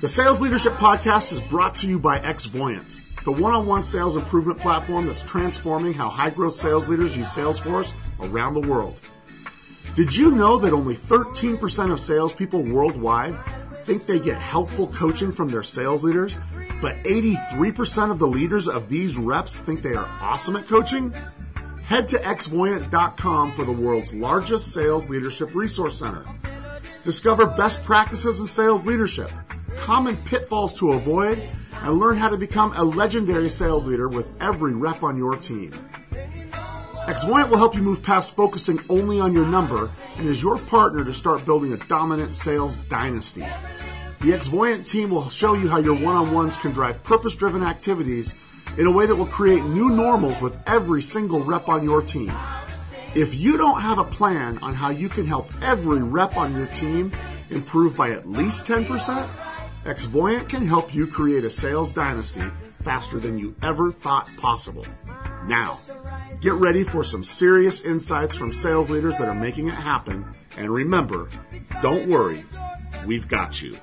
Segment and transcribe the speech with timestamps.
[0.00, 5.06] The Sales Leadership Podcast is brought to you by Xvoyant, the one-on-one sales improvement platform
[5.06, 9.00] that's transforming how high-growth sales leaders use Salesforce around the world.
[9.96, 13.36] Did you know that only 13% of salespeople worldwide
[13.80, 16.38] think they get helpful coaching from their sales leaders,
[16.80, 21.12] but 83% of the leaders of these reps think they are awesome at coaching?
[21.82, 26.24] Head to xvoyant.com for the world's largest sales leadership resource center.
[27.02, 29.32] Discover best practices in sales leadership,
[29.80, 31.48] common pitfalls to avoid,
[31.82, 35.70] and learn how to become a legendary sales leader with every rep on your team.
[37.08, 41.04] Xvoyant will help you move past focusing only on your number and is your partner
[41.04, 43.46] to start building a dominant sales dynasty.
[44.20, 48.34] The Xvoyant team will show you how your one-on-ones can drive purpose-driven activities
[48.76, 52.32] in a way that will create new normals with every single rep on your team.
[53.14, 56.66] If you don't have a plan on how you can help every rep on your
[56.66, 57.12] team
[57.48, 59.47] improve by at least 10%,
[59.88, 62.44] Xvoyant can help you create a sales dynasty
[62.82, 64.86] faster than you ever thought possible.
[65.46, 65.78] Now,
[66.40, 70.24] Get ready for some serious insights from sales leaders that are making it happen.
[70.56, 71.28] And remember,
[71.82, 72.44] don't worry,
[73.04, 73.76] we've got you.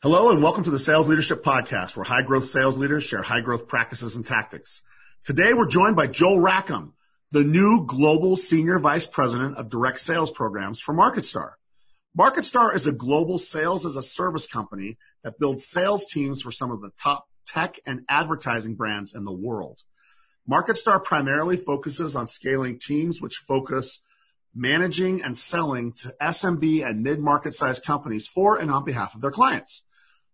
[0.00, 3.42] Hello and welcome to the Sales Leadership Podcast, where high growth sales leaders share high
[3.42, 4.80] growth practices and tactics.
[5.22, 6.94] Today we're joined by Joel Rackham,
[7.30, 11.57] the new Global Senior Vice President of Direct Sales Programs for MarketStar.
[12.18, 16.72] MarketStar is a global sales as a service company that builds sales teams for some
[16.72, 19.80] of the top tech, and advertising brands in the world.
[20.50, 24.02] MarketStar primarily focuses on scaling teams which focus
[24.54, 29.30] managing and selling to SMB and mid-market sized companies for and on behalf of their
[29.30, 29.84] clients.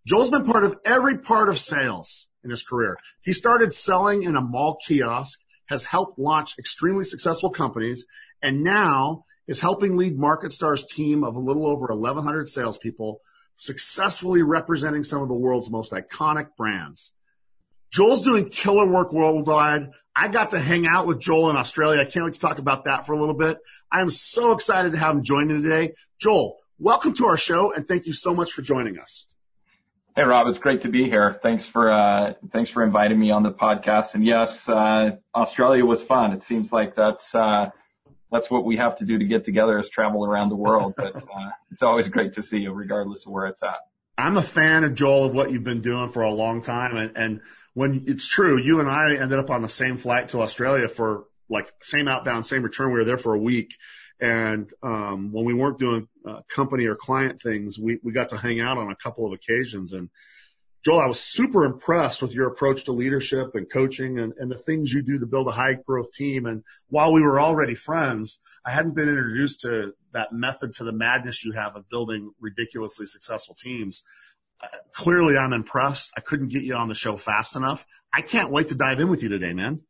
[0.06, 2.97] Joel's been part of every part of sales in his career.
[3.23, 8.05] He started selling in a mall kiosk, has helped launch extremely successful companies,
[8.43, 13.21] and now is helping lead MarketStar's team of a little over 1,100 salespeople
[13.56, 17.12] successfully representing some of the world's most iconic brands.
[17.91, 19.91] Joel's doing killer work worldwide.
[20.16, 22.00] I got to hang out with Joel in Australia.
[22.00, 23.59] I can't wait to talk about that for a little bit.
[23.91, 25.94] I am so excited to have him join me today.
[26.19, 29.26] Joel, welcome to our show and thank you so much for joining us.
[30.16, 31.41] Hey Rob, it's great to be here.
[31.43, 34.15] Thanks for uh, thanks for inviting me on the podcast.
[34.15, 36.32] And yes, uh, Australia was fun.
[36.32, 37.71] It seems like that's uh,
[38.31, 40.95] that's what we have to do to get together is travel around the world.
[40.97, 43.77] But uh, it's always great to see you, regardless of where it's at.
[44.17, 47.17] I'm a fan of Joel of what you've been doing for a long time, and,
[47.17, 47.41] and
[47.75, 51.25] when it's true, you and I ended up on the same flight to Australia for
[51.49, 52.89] like same outbound, same return.
[52.89, 53.75] We were there for a week,
[54.21, 58.37] and um, when we weren't doing uh, company or client things, we we got to
[58.37, 60.09] hang out on a couple of occasions, and
[60.84, 64.59] Joel, I was super impressed with your approach to leadership and coaching and, and the
[64.59, 66.45] things you do to build a high growth team.
[66.45, 70.93] And while we were already friends, I hadn't been introduced to that method to the
[70.93, 74.05] madness you have of building ridiculously successful teams.
[74.62, 76.12] Uh, clearly, I'm impressed.
[76.19, 77.87] I couldn't get you on the show fast enough.
[78.12, 79.81] I can't wait to dive in with you today, man.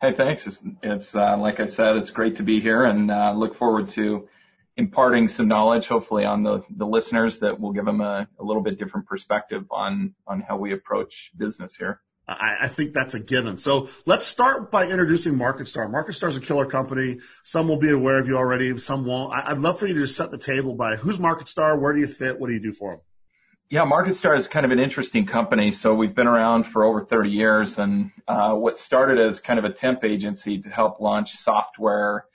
[0.00, 0.46] Hey, thanks.
[0.46, 3.88] It's, it's uh, like I said, it's great to be here and uh, look forward
[3.90, 4.28] to
[4.76, 8.62] imparting some knowledge, hopefully, on the, the listeners that will give them a, a little
[8.62, 12.00] bit different perspective on, on how we approach business here.
[12.26, 13.58] I, I think that's a given.
[13.58, 15.90] So let's start by introducing MarketStar.
[15.90, 17.20] MarketStar is a killer company.
[17.42, 18.78] Some will be aware of you already.
[18.78, 19.32] Some won't.
[19.32, 21.78] I, would love for you to set the table by who's MarketStar?
[21.78, 22.40] Where do you fit?
[22.40, 23.00] What do you do for them?
[23.70, 25.70] Yeah, MarketStar is kind of an interesting company.
[25.70, 29.64] So we've been around for over 30 years and, uh, what started as kind of
[29.64, 32.26] a temp agency to help launch software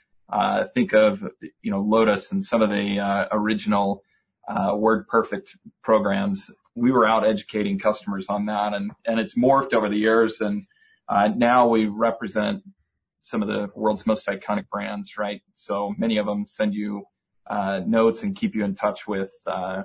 [0.74, 1.24] think of,
[1.62, 4.04] you know, Lotus and some of the uh, original
[4.48, 6.52] uh, WordPerfect programs.
[6.76, 10.42] We were out educating customers on that, and and it's morphed over the years.
[10.42, 10.66] And
[11.08, 12.64] uh, now we represent
[13.22, 15.42] some of the world's most iconic brands, right?
[15.56, 17.04] So many of them send you
[17.50, 19.84] uh, notes and keep you in touch with uh,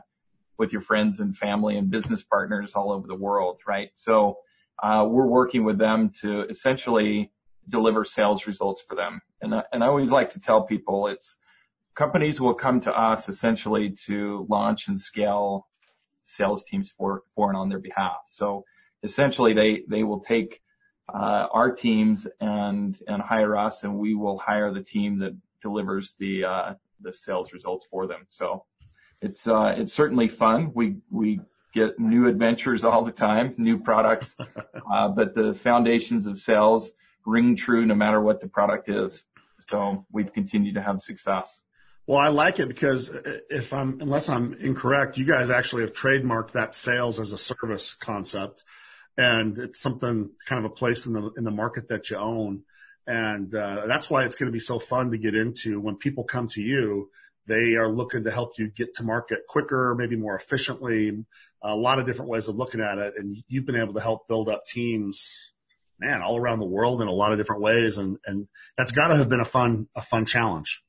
[0.58, 3.90] with your friends and family and business partners all over the world, right?
[3.94, 4.38] So
[4.82, 7.32] uh, we're working with them to essentially
[7.68, 9.20] deliver sales results for them.
[9.40, 11.36] And, and I always like to tell people it's
[11.94, 15.66] companies will come to us essentially to launch and scale
[16.24, 18.22] sales teams for, for and on their behalf.
[18.26, 18.64] So
[19.02, 20.60] essentially they, they will take
[21.12, 26.14] uh, our teams and, and hire us and we will hire the team that delivers
[26.18, 28.26] the, uh, the sales results for them.
[28.30, 28.64] So
[29.20, 30.72] it's, uh, it's certainly fun.
[30.74, 31.40] We, we
[31.74, 34.36] get new adventures all the time, new products,
[34.92, 36.92] uh, but the foundations of sales
[37.26, 39.24] ring true no matter what the product is.
[39.66, 41.62] So we've continued to have success.
[42.06, 43.10] Well, I like it because
[43.48, 47.94] if I'm, unless I'm incorrect, you guys actually have trademarked that sales as a service
[47.94, 48.62] concept
[49.16, 52.64] and it's something kind of a place in the, in the market that you own.
[53.06, 56.24] And, uh, that's why it's going to be so fun to get into when people
[56.24, 57.10] come to you.
[57.46, 61.24] They are looking to help you get to market quicker, maybe more efficiently,
[61.62, 63.14] a lot of different ways of looking at it.
[63.16, 65.52] And you've been able to help build up teams,
[66.04, 67.98] man, all around the world in a lot of different ways.
[67.98, 70.82] And, and that's got to have been a fun, a fun challenge.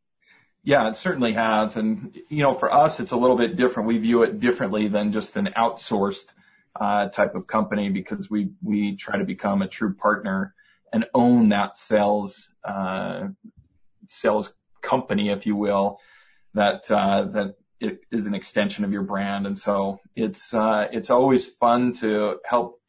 [0.63, 1.75] Yeah, it certainly has.
[1.77, 3.87] And, you know, for us, it's a little bit different.
[3.87, 6.33] We view it differently than just an outsourced
[6.79, 10.55] uh, type of company because we, we try to become a true partner
[10.91, 13.27] and own that sales, uh,
[14.09, 15.99] sales company, if you will,
[16.55, 19.45] that, uh, that it is an extension of your brand.
[19.45, 22.81] And so it's, uh, it's always fun to help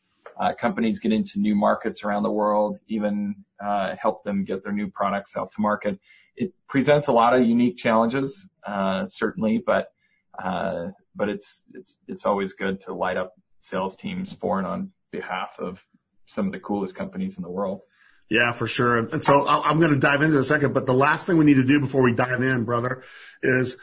[0.59, 4.89] companies get into new markets around the world, even uh, help them get their new
[4.89, 5.99] products out to market
[6.37, 9.93] it presents a lot of unique challenges, uh, certainly, but
[10.43, 14.91] uh, but it's it's it's always good to light up sales teams for and on
[15.11, 15.83] behalf of
[16.27, 17.81] some of the coolest companies in the world.
[18.29, 18.99] Yeah, for sure.
[18.99, 21.55] And so I'm going to dive into a second, but the last thing we need
[21.55, 23.05] to do before we dive in, brother,
[23.41, 23.77] is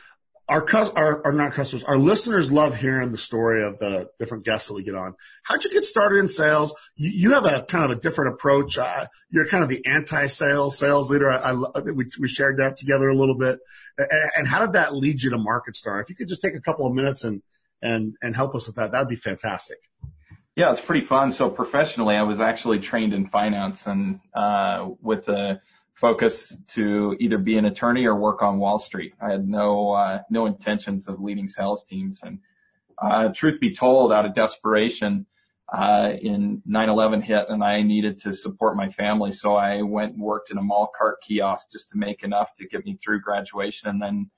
[0.49, 4.67] our, our, our not customers, our listeners love hearing the story of the different guests
[4.67, 5.15] that we get on.
[5.43, 6.75] How'd you get started in sales?
[6.95, 8.77] You, you have a kind of a different approach.
[8.77, 11.31] Uh, you're kind of the anti-sales sales leader.
[11.31, 13.59] I, I, we, we shared that together a little bit.
[13.97, 16.01] And, and how did that lead you to MarketStar?
[16.01, 17.41] If you could just take a couple of minutes and,
[17.81, 19.77] and, and help us with that, that'd be fantastic.
[20.55, 21.31] Yeah, it's pretty fun.
[21.31, 25.61] So professionally, I was actually trained in finance and, uh, with a,
[25.93, 29.13] focus to either be an attorney or work on Wall Street.
[29.21, 32.39] I had no uh, no intentions of leading sales teams, and
[33.01, 35.25] uh, truth be told, out of desperation,
[35.71, 40.21] uh, in 9/11 hit, and I needed to support my family, so I went and
[40.21, 43.89] worked in a mall cart kiosk just to make enough to get me through graduation,
[43.89, 44.29] and then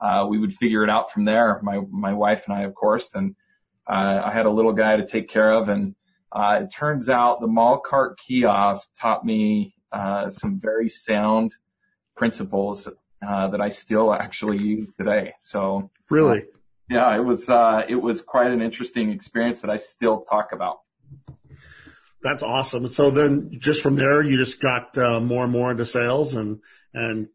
[0.00, 1.60] uh, we would figure it out from there.
[1.62, 3.34] My my wife and I, of course, and
[3.88, 5.94] uh, I had a little guy to take care of, and
[6.32, 11.56] uh, it turns out the mall cart kiosk taught me some very sound
[12.16, 12.88] principles
[13.26, 15.34] uh, that I still actually use today.
[15.40, 16.44] So really, uh,
[16.88, 20.80] yeah, it was uh, it was quite an interesting experience that I still talk about.
[22.22, 22.88] That's awesome.
[22.88, 26.60] So then, just from there, you just got uh, more and more into sales, and
[26.92, 27.28] and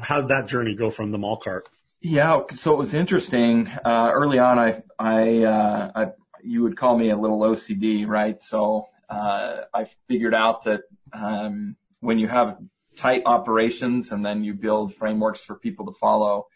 [0.00, 1.68] how did that journey go from the mall cart?
[2.00, 3.68] Yeah, so it was interesting.
[3.68, 6.06] Uh, early on, I I, uh, I
[6.42, 8.42] you would call me a little OCD, right?
[8.42, 12.58] So uh, I figured out that um, when you have
[12.96, 16.46] tight operations and then you build frameworks for people to follow,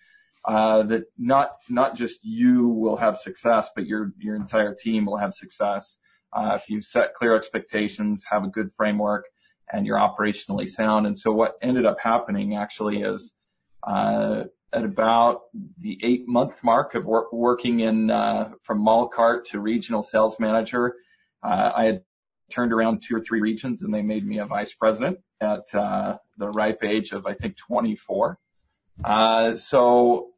[0.44, 5.16] uh, that not not just you will have success, but your your entire team will
[5.16, 5.98] have success
[6.34, 9.24] uh, if you set clear expectations, have a good framework,
[9.72, 11.06] and you're operationally sound.
[11.06, 13.32] And so what ended up happening actually is
[13.86, 15.42] uh, at about
[15.80, 20.40] the eight month mark of work, working in uh, from mall cart to regional sales
[20.40, 20.96] manager,
[21.44, 22.02] uh, I had
[22.50, 26.16] turned around two or three regions and they made me a vice president at uh,
[26.38, 28.38] the ripe age of I think 24.
[29.02, 30.30] Uh, so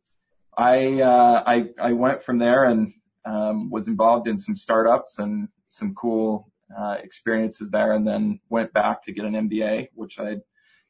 [0.57, 2.95] I, uh, I I went from there and
[3.27, 8.73] um, was involved in some startups and some cool uh, experiences there, and then went
[8.73, 10.37] back to get an MBA, which I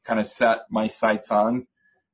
[0.05, 1.67] kind of set my sights on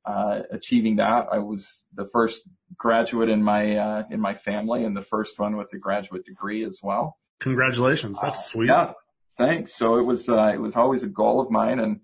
[0.04, 1.26] uh, achieving that.
[1.30, 2.42] I was the first
[2.76, 6.64] graduate in my uh, in my family, and the first one with a graduate degree
[6.64, 7.18] as well.
[7.42, 8.68] Congratulations, that's sweet.
[8.68, 8.92] Yeah,
[9.38, 9.74] Thanks.
[9.74, 12.00] So it was uh, it was always a goal of mine, and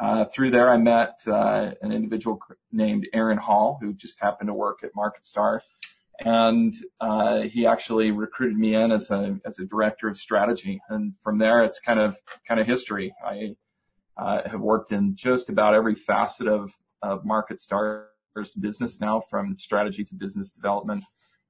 [0.00, 2.40] uh, through there I met uh, an individual
[2.72, 5.60] named Aaron Hall who just happened to work at MarketStar,
[6.18, 11.14] and uh, he actually recruited me in as a as a director of strategy, and
[11.22, 12.16] from there it's kind of
[12.48, 13.14] kind of history.
[13.24, 13.56] I
[14.16, 20.02] uh, have worked in just about every facet of of MarketStar's business now, from strategy
[20.04, 21.04] to business development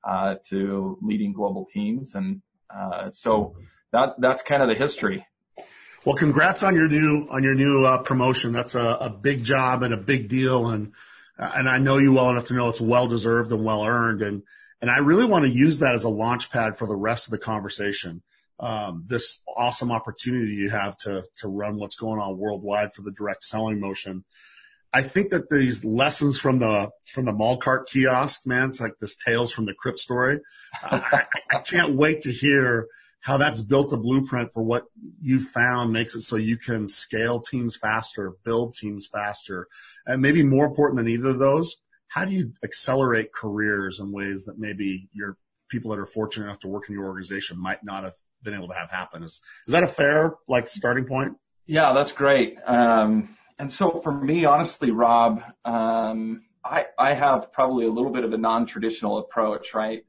[0.05, 2.43] uh, to leading global teams, and
[3.11, 3.57] so
[3.93, 5.27] that that's kind of the history.
[6.05, 8.53] Well, congrats on your new on your new uh, promotion.
[8.53, 10.95] That's a, a big job and a big deal, and
[11.37, 14.23] and I know you well enough to know it's well deserved and well earned.
[14.23, 14.43] And
[14.81, 17.33] and I really want to use that as a launch pad for the rest of
[17.33, 18.23] the conversation.
[18.59, 23.13] Um, this awesome opportunity you have to to run what's going on worldwide for the
[23.13, 24.25] direct selling motion.
[24.93, 28.99] I think that these lessons from the from the mall cart kiosk, man, it's like
[29.01, 30.41] this tales from the crypt story.
[30.83, 32.89] I, I can't wait to hear
[33.21, 34.85] how that's built a blueprint for what
[35.21, 39.69] you found makes it so you can scale teams faster, build teams faster,
[40.07, 41.77] and maybe more important than either of those,
[42.09, 45.37] how do you accelerate careers in ways that maybe your
[45.69, 48.69] people that are fortunate enough to work in your organization might not have been able
[48.69, 49.23] to have happen.
[49.23, 51.37] Is, is that a fair, like, starting point?
[51.67, 52.57] Yeah, that's great.
[52.67, 58.25] Um, and so for me, honestly, Rob, um, I, I have probably a little bit
[58.25, 60.07] of a non-traditional approach, right?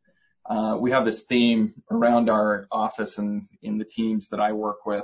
[0.49, 4.85] Uh, we have this theme around our office and in the teams that I work
[4.85, 5.03] with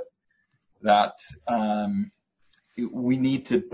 [0.80, 1.12] that
[1.46, 2.10] um,
[2.90, 3.64] we need to,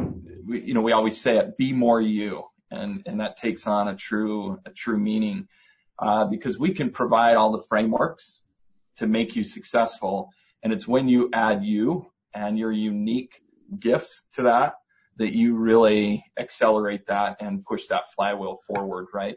[0.45, 3.87] we, you know, we always say it, be more you, and and that takes on
[3.87, 5.47] a true a true meaning
[6.01, 8.41] uh, because we can provide all the frameworks
[8.97, 10.31] to make you successful,
[10.65, 13.44] and it's when you add you and your unique
[13.81, 14.75] gifts to that
[15.17, 19.37] that you really accelerate that and push that flywheel forward, right?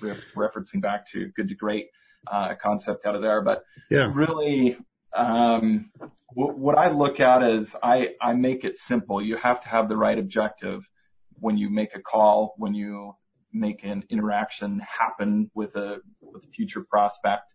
[0.00, 1.86] Re- referencing back to good to great
[2.30, 4.10] uh, concept out of there, but yeah.
[4.14, 4.76] really
[5.16, 5.90] um,
[6.34, 9.22] what I look at is I, I make it simple.
[9.22, 10.88] You have to have the right objective
[11.34, 13.12] when you make a call, when you
[13.52, 17.54] make an interaction happen with a, with a future prospect.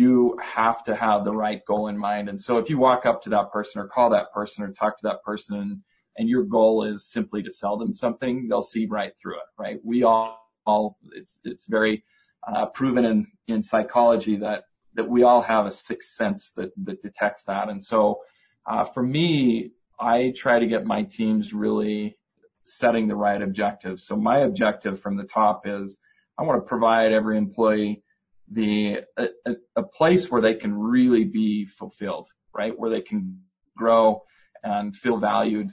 [0.00, 2.28] You have to have the right goal in mind.
[2.30, 4.96] And so if you walk up to that person or call that person or talk
[4.98, 5.82] to that person
[6.16, 9.78] and, your goal is simply to sell them something, they'll see right through it, right?
[9.82, 12.04] We all, all it's, it's very,
[12.46, 17.02] uh, proven in, in psychology that that we all have a sixth sense that, that
[17.02, 17.68] detects that.
[17.68, 18.20] And so,
[18.66, 22.18] uh, for me, I try to get my teams really
[22.64, 24.04] setting the right objectives.
[24.04, 25.98] So my objective from the top is
[26.38, 28.02] I want to provide every employee
[28.50, 29.28] the a,
[29.76, 32.78] a, place where they can really be fulfilled, right?
[32.78, 33.42] Where they can
[33.76, 34.22] grow
[34.62, 35.70] and feel valued.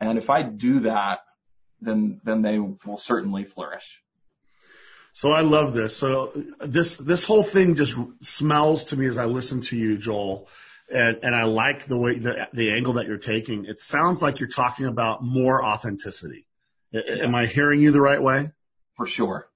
[0.00, 1.20] And if I do that,
[1.80, 4.02] then then they will certainly flourish.
[5.12, 5.96] So I love this.
[5.96, 10.48] So this this whole thing just smells to me as I listen to you, Joel,
[10.92, 13.66] and and I like the way the the angle that you're taking.
[13.66, 16.46] It sounds like you're talking about more authenticity.
[16.94, 18.50] Am I hearing you the right way?
[18.96, 19.48] For sure.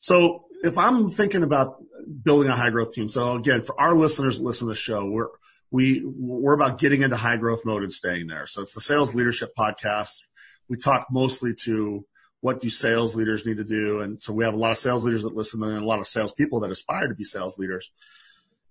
[0.00, 1.82] So if I'm thinking about
[2.22, 5.06] building a high growth team, so again, for our listeners that listen to the show,
[5.06, 5.28] we're
[5.70, 8.46] we we're about getting into high growth mode and staying there.
[8.46, 10.20] So it's the Sales Leadership Podcast.
[10.68, 12.04] We talk mostly to
[12.40, 14.00] what do sales leaders need to do?
[14.00, 16.06] And so we have a lot of sales leaders that listen and a lot of
[16.06, 17.90] sales people that aspire to be sales leaders.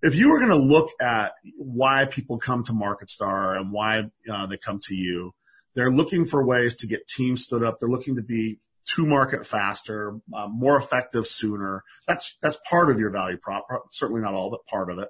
[0.02, 4.46] If you were going to look at why people come to MarketStar and why uh,
[4.46, 5.34] they come to you,
[5.74, 7.78] they're looking for ways to get teams stood up.
[7.78, 8.58] They're looking to be
[8.94, 11.84] to market faster, uh, more effective sooner.
[12.06, 13.66] That's that's part of your value prop.
[13.90, 15.08] Certainly not all, but part of it.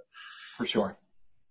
[0.57, 0.99] For sure.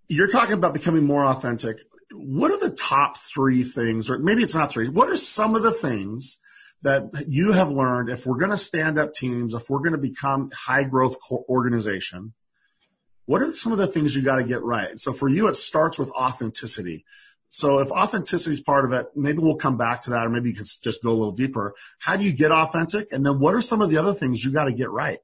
[0.08, 1.82] You're talking about becoming more authentic.
[2.12, 4.90] What are the top three things, or maybe it's not three?
[4.90, 6.38] What are some of the things
[6.82, 9.98] that you have learned if we're going to stand up teams, if we're going to
[9.98, 12.34] become high growth organization,
[13.26, 15.00] what are some of the things you got to get right?
[15.00, 17.06] So for you, it starts with authenticity.
[17.50, 20.50] So if authenticity is part of it, maybe we'll come back to that, or maybe
[20.50, 21.74] you can just go a little deeper.
[21.98, 23.12] How do you get authentic?
[23.12, 25.20] And then what are some of the other things you got to get right?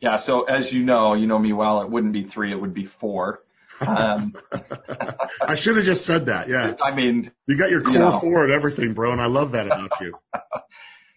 [0.00, 0.16] Yeah.
[0.16, 2.86] So as you know, you know me well, it wouldn't be three, it would be
[2.86, 3.42] four.
[3.80, 4.34] Um,
[5.40, 6.48] I should have just said that.
[6.48, 6.74] Yeah.
[6.82, 9.52] I mean, you got your core you know, four and everything, bro, and I love
[9.52, 10.14] that about you.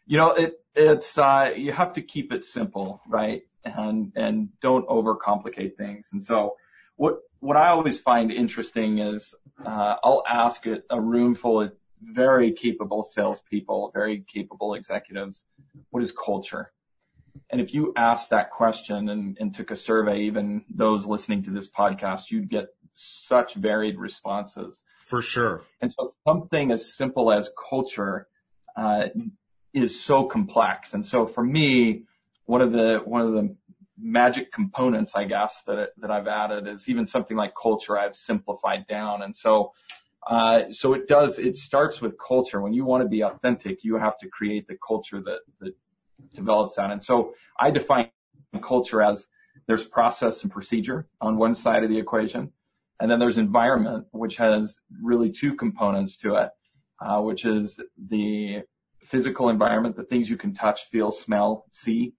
[0.06, 3.44] you know, it it's uh, you have to keep it simple, right?
[3.64, 6.08] And and don't overcomplicate things.
[6.12, 6.56] And so,
[6.96, 11.74] what what I always find interesting is uh, I'll ask a, a room full of
[12.02, 15.46] very capable salespeople, very capable executives,
[15.90, 16.72] what is culture?
[17.50, 21.52] And if you asked that question and, and took a survey, even those listening to
[21.52, 24.84] this podcast, you'd get such varied responses.
[25.06, 25.64] For sure.
[25.82, 28.28] And so something as simple as culture
[28.76, 29.08] uh,
[29.74, 30.94] is so complex.
[30.94, 32.04] And so for me,
[32.46, 33.56] one of the one of the
[33.98, 37.98] magic components, I guess, that that I've added is even something like culture.
[37.98, 39.74] I've simplified down, and so
[40.28, 41.40] uh, so it does.
[41.40, 42.62] It starts with culture.
[42.62, 45.74] When you want to be authentic, you have to create the culture that that
[46.34, 46.92] develops that.
[46.92, 48.10] And so I define
[48.62, 49.28] culture as
[49.68, 52.52] there's process and procedure on one side of the equation.
[53.00, 56.50] And then there's environment, which has really two components to it,
[57.00, 58.62] uh, which is the
[59.00, 62.14] physical environment, the things you can touch, feel, smell, see.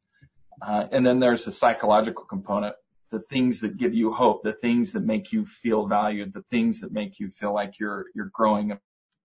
[0.60, 2.74] Uh, and then there's the psychological component,
[3.10, 6.80] the things that give you hope, the things that make you feel valued, the things
[6.80, 8.80] that make you feel like you're, you're growing and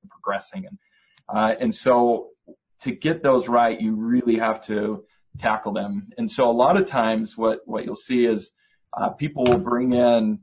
[0.09, 0.65] progressing.
[0.67, 0.77] And,
[1.29, 2.29] uh, and so
[2.81, 5.05] to get those right, you really have to
[5.39, 6.09] tackle them.
[6.17, 8.51] And so a lot of times what, what you'll see is,
[8.95, 10.39] uh, people will bring in,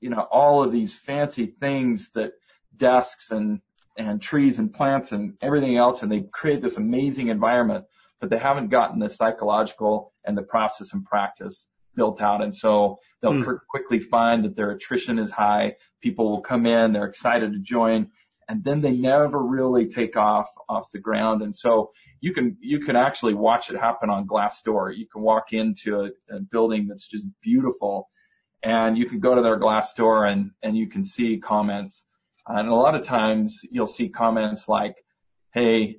[0.00, 2.32] you know, all of these fancy things that
[2.76, 3.60] desks and,
[3.96, 7.84] and trees and plants and everything else, and they create this amazing environment,
[8.20, 12.42] but they haven't gotten the psychological and the process and practice built out.
[12.42, 13.58] And so they'll mm.
[13.68, 15.76] quickly find that their attrition is high.
[16.00, 18.10] People will come in, they're excited to join,
[18.48, 21.42] and then they never really take off off the ground.
[21.42, 24.96] And so you can you can actually watch it happen on Glassdoor.
[24.96, 28.08] You can walk into a, a building that's just beautiful,
[28.62, 32.04] and you can go to their Glassdoor and and you can see comments.
[32.46, 34.96] And a lot of times you'll see comments like,
[35.52, 35.98] "Hey,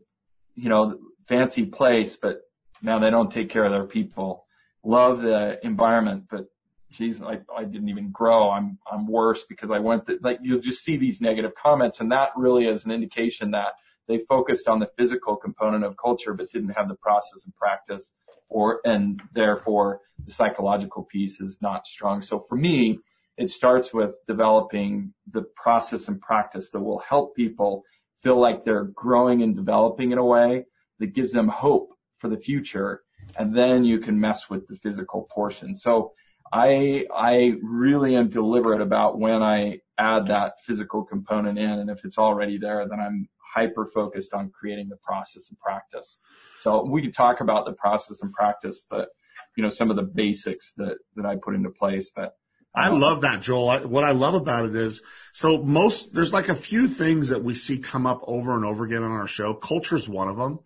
[0.56, 0.98] you know,
[1.28, 2.42] fancy place, but
[2.82, 4.46] now they don't take care of their people.
[4.84, 6.46] Love the environment, but
[6.92, 8.50] geez, I, I didn't even grow.
[8.50, 12.02] I'm, I'm worse because I went, th- like, you'll just see these negative comments.
[12.02, 13.74] And that really is an indication that
[14.08, 18.14] they focused on the physical component of culture, but didn't have the process and practice
[18.50, 22.22] or, and therefore the psychological piece is not strong.
[22.22, 23.00] So for me,
[23.38, 27.84] it starts with developing the process and practice that will help people
[28.22, 30.66] feel like they're growing and developing in a way
[31.02, 33.02] that gives them hope for the future.
[33.38, 35.76] And then you can mess with the physical portion.
[35.76, 36.14] So
[36.54, 41.70] I, I really am deliberate about when I add that physical component in.
[41.70, 46.20] And if it's already there, then I'm hyper focused on creating the process and practice.
[46.62, 49.10] So we can talk about the process and practice that,
[49.58, 52.36] you know, some of the basics that, that I put into place, but
[52.74, 53.70] I love that, Joel.
[53.70, 55.02] I, what I love about it is,
[55.34, 58.86] so most, there's like a few things that we see come up over and over
[58.86, 59.54] again on our show.
[59.54, 60.60] Culture is one of them.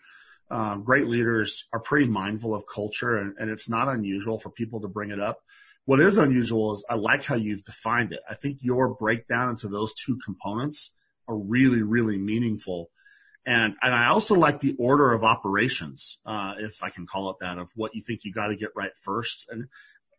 [0.50, 4.82] Um, great leaders are pretty mindful of culture and, and it's not unusual for people
[4.82, 5.40] to bring it up.
[5.86, 8.20] What is unusual is I like how you've defined it.
[8.30, 10.92] I think your breakdown into those two components
[11.28, 12.90] are really, really meaningful.
[13.46, 17.38] And, and I also like the order of operations, uh, if I can call it
[17.42, 19.48] that, of what you think you got to get right first.
[19.52, 19.68] And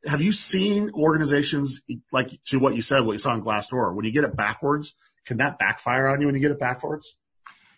[0.05, 4.05] have you seen organizations like to what you said, what you saw in Glassdoor, when
[4.05, 7.17] you get it backwards, can that backfire on you when you get it backwards?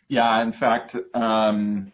[0.09, 1.93] Yeah, in fact, um,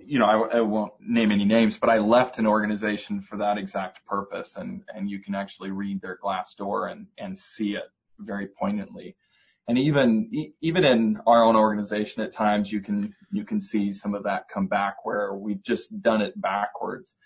[0.00, 3.58] you know, I, I, won't name any names, but I left an organization for that
[3.58, 7.84] exact purpose, and and you can actually read their Glassdoor and and see it
[8.18, 9.16] very poignantly.
[9.68, 10.30] And even
[10.60, 14.48] even in our own organization, at times you can you can see some of that
[14.48, 17.16] come back where we've just done it backwards.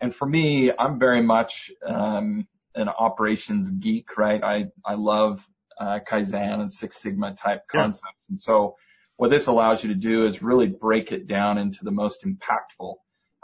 [0.00, 4.42] And for me, I'm very much um, an operations geek, right?
[4.44, 5.46] I I love
[5.80, 8.32] uh, Kaizen and Six Sigma type concepts, yeah.
[8.32, 8.76] and so
[9.16, 12.94] what this allows you to do is really break it down into the most impactful.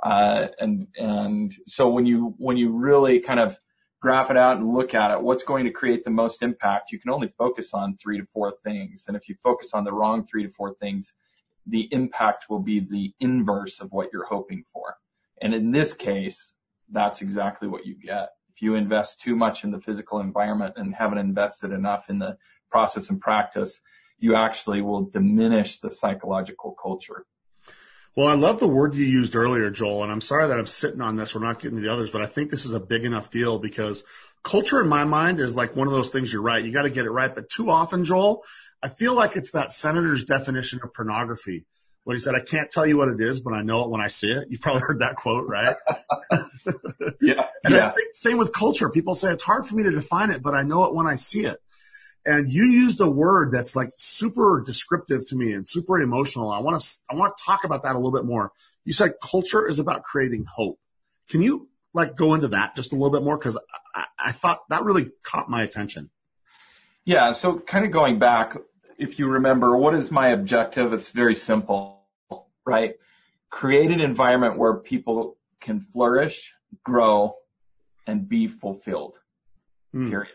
[0.03, 3.57] Uh, and, and so when you, when you really kind of
[4.01, 6.99] graph it out and look at it, what's going to create the most impact, you
[6.99, 9.05] can only focus on three to four things.
[9.07, 11.15] And if you focus on the wrong three to four things,
[11.67, 14.97] the impact will be the inverse of what you're hoping for.
[15.41, 16.55] And in this case,
[16.91, 18.31] that's exactly what you get.
[18.55, 22.37] If you invest too much in the physical environment and haven't invested enough in the
[22.71, 23.81] process and practice,
[24.23, 27.27] you actually will diminish the psychological culture.
[28.15, 31.01] Well, I love the word you used earlier, Joel, and I'm sorry that I'm sitting
[31.01, 31.35] on this.
[31.35, 33.59] We're not getting to the others, but I think this is a big enough deal
[33.59, 34.05] because
[34.45, 36.65] culture in my mind is like one of those things you're right.
[36.65, 37.35] You got to get it right.
[37.35, 38.45] But too often, Joel,
[38.81, 41.65] I feel like it's that senator's definition of pornography
[42.05, 44.01] when he said, I can't tell you what it is, but I know it when
[44.01, 44.47] I see it.
[44.51, 45.77] You've probably heard that quote, right?
[47.21, 47.47] yeah.
[47.65, 47.93] and yeah.
[48.13, 48.89] same with culture.
[48.89, 51.15] People say it's hard for me to define it, but I know it when I
[51.15, 51.59] see it.
[52.25, 56.51] And you used a word that's like super descriptive to me and super emotional.
[56.51, 58.53] I want to, I want to talk about that a little bit more.
[58.85, 60.79] You said culture is about creating hope.
[61.29, 63.39] Can you like go into that just a little bit more?
[63.39, 63.59] Cause
[63.95, 66.11] I, I thought that really caught my attention.
[67.05, 67.33] Yeah.
[67.33, 68.57] So kind of going back,
[68.99, 70.93] if you remember, what is my objective?
[70.93, 72.05] It's very simple,
[72.65, 72.95] right?
[73.51, 76.53] Create an environment where people can flourish,
[76.85, 77.35] grow,
[78.07, 79.19] and be fulfilled.
[79.95, 80.11] Mm.
[80.11, 80.33] Period.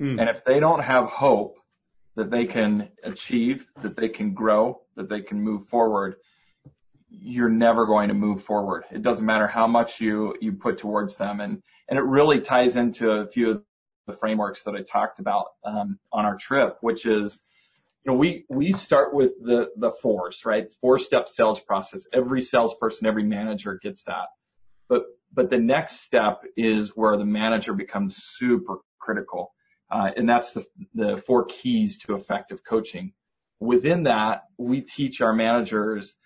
[0.00, 0.20] Mm.
[0.20, 1.58] And if they don't have hope
[2.16, 6.16] that they can achieve, that they can grow, that they can move forward,
[7.10, 8.84] you're never going to move forward.
[8.90, 11.40] It doesn't matter how much you, you put towards them.
[11.40, 13.62] And, and it really ties into a few of
[14.06, 17.40] the frameworks that I talked about, um, on our trip, which is,
[18.04, 20.66] you know, we, we start with the, the fours, right?
[20.80, 22.06] Four step sales process.
[22.12, 24.26] Every salesperson, every manager gets that.
[24.88, 29.52] But, but the next step is where the manager becomes super critical.
[29.90, 33.12] Uh, and that's the, the four keys to effective coaching.
[33.60, 36.16] Within that, we teach our managers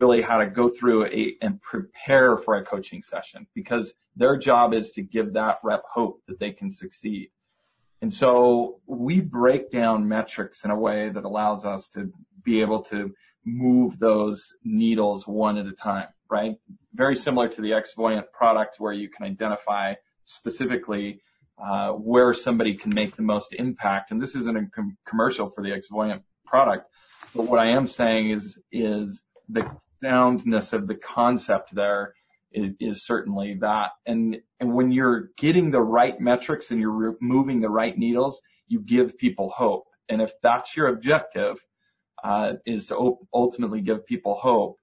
[0.00, 1.04] really how to go through
[1.42, 6.22] and prepare for a coaching session because their job is to give that rep hope
[6.28, 7.30] that they can succeed.
[8.00, 12.12] And so we break down metrics in a way that allows us to
[12.44, 13.12] be able to
[13.44, 16.56] move those needles one at a time, right?
[16.94, 21.20] Very similar to the Xvoyant product where you can identify specifically
[21.92, 24.10] where somebody can make the most impact.
[24.10, 26.86] And this isn't a com- commercial for the Xvoyant product,
[27.34, 29.68] but what I am saying is is the
[30.02, 32.14] soundness of the concept there
[32.52, 33.90] is, certainly that.
[34.06, 38.80] And and when you're getting the right metrics and you're moving the right needles, you
[38.80, 39.84] give people hope.
[40.08, 41.56] And if that's your objective,
[42.24, 44.76] uh, is to ultimately give people hope,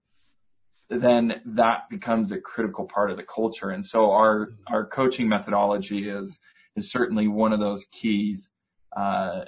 [0.90, 3.70] then that becomes a critical part of the culture.
[3.70, 6.40] And so our our coaching methodology is
[6.76, 8.50] is certainly one of those keys
[8.96, 9.46] uh,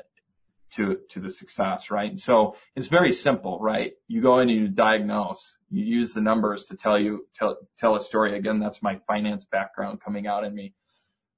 [0.71, 2.19] to to the success, right?
[2.19, 3.93] So it's very simple, right?
[4.07, 5.55] You go in and you diagnose.
[5.69, 8.37] You use the numbers to tell you tell tell a story.
[8.37, 10.73] Again, that's my finance background coming out in me.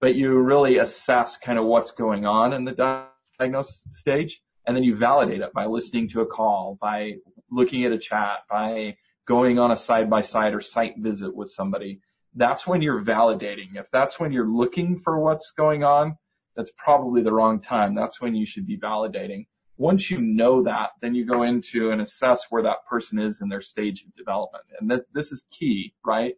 [0.02, 3.06] But you really assess kind of what's going on in the
[3.40, 7.16] diagnosis stage, and then you validate it by listening to a call, by
[7.52, 11.52] looking at a chat, by going on a side by side or site visit with
[11.52, 12.02] somebody,
[12.36, 13.76] that's when you're validating.
[13.76, 16.18] If that's when you're looking for what's going on,
[16.56, 17.96] that's probably the wrong time.
[17.96, 19.48] That's when you should be validating.
[19.78, 23.48] Once you know that, then you go into and assess where that person is in
[23.48, 24.66] their stage of development.
[24.80, 26.36] And that this is key, right?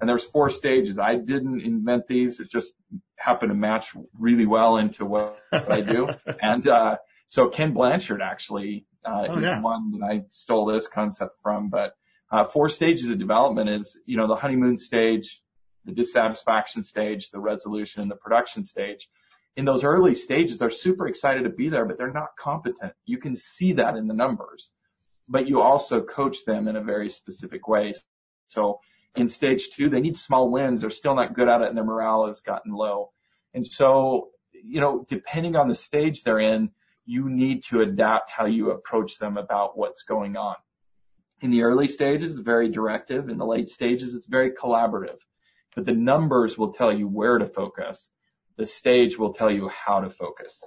[0.00, 0.98] And there's four stages.
[0.98, 2.40] I didn't invent these.
[2.40, 2.72] It just
[3.16, 6.08] happened to match really well into what, what I do.
[6.40, 6.96] And, uh,
[7.28, 9.60] so Ken Blanchard actually, uh, oh, is yeah.
[9.60, 11.94] one that I stole this concept from, but
[12.34, 15.40] Uh, four stages of development is, you know, the honeymoon stage,
[15.84, 19.08] the dissatisfaction stage, the resolution, and the production stage.
[19.54, 22.92] In those early stages, they're super excited to be there, but they're not competent.
[23.06, 24.72] You can see that in the numbers,
[25.28, 27.94] but you also coach them in a very specific way.
[28.48, 28.80] So
[29.14, 30.80] in stage two, they need small wins.
[30.80, 33.12] They're still not good at it and their morale has gotten low.
[33.54, 36.70] And so, you know, depending on the stage they're in,
[37.06, 40.56] you need to adapt how you approach them about what's going on.
[41.44, 43.28] In the early stages, it's very directive.
[43.28, 45.18] In the late stages, it's very collaborative.
[45.74, 48.08] But the numbers will tell you where to focus.
[48.56, 50.64] The stage will tell you how to focus.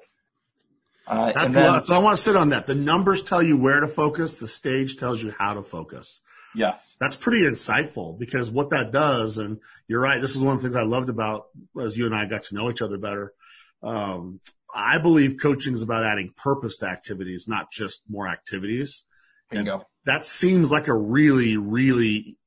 [1.08, 2.68] Uh, That's then, so I want to sit on that.
[2.68, 4.38] The numbers tell you where to focus.
[4.38, 6.22] The stage tells you how to focus.
[6.54, 6.96] Yes.
[7.00, 10.68] That's pretty insightful because what that does, and you're right, this is one of the
[10.68, 11.48] things I loved about
[11.82, 13.34] as you and I got to know each other better.
[13.82, 19.04] Um, I believe coaching is about adding purpose to activities, not just more activities.
[19.50, 19.84] Bingo.
[20.06, 22.38] that seems like a really, really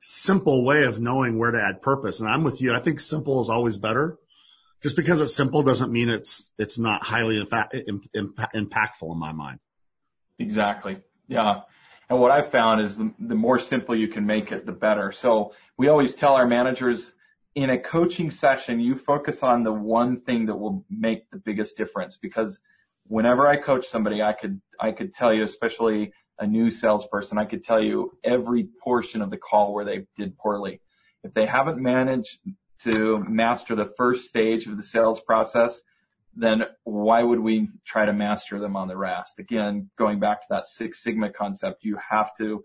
[0.00, 2.20] simple way of knowing where to add purpose.
[2.20, 2.74] And I'm with you.
[2.74, 4.18] I think simple is always better.
[4.82, 9.58] Just because it's simple doesn't mean it's it's not highly impactful in my mind.
[10.38, 10.98] Exactly.
[11.26, 11.62] Yeah.
[12.10, 15.10] And what I've found is the, the more simple you can make it, the better.
[15.10, 17.12] So we always tell our managers
[17.54, 21.76] in a coaching session, you focus on the one thing that will make the biggest
[21.76, 22.60] difference because
[23.06, 27.44] whenever I coach somebody, I could, I could tell you, especially a new salesperson, I
[27.44, 30.80] could tell you every portion of the call where they did poorly.
[31.22, 32.38] If they haven't managed
[32.82, 35.82] to master the first stage of the sales process,
[36.36, 39.38] then why would we try to master them on the rest?
[39.38, 42.64] Again, going back to that Six Sigma concept, you have to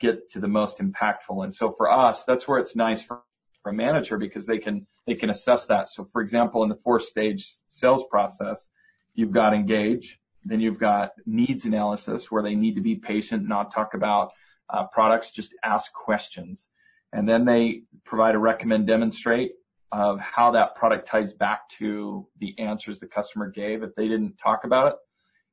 [0.00, 1.44] get to the most impactful.
[1.44, 3.22] And so for us, that's where it's nice for,
[3.62, 5.88] for a manager because they can, they can assess that.
[5.88, 8.68] So for example, in the four stage sales process,
[9.14, 13.72] you've got engage, then you've got needs analysis where they need to be patient, not
[13.72, 14.32] talk about
[14.70, 16.68] uh, products, just ask questions.
[17.12, 19.52] And then they provide a recommend demonstrate
[19.92, 23.82] of how that product ties back to the answers the customer gave.
[23.82, 24.94] If they didn't talk about it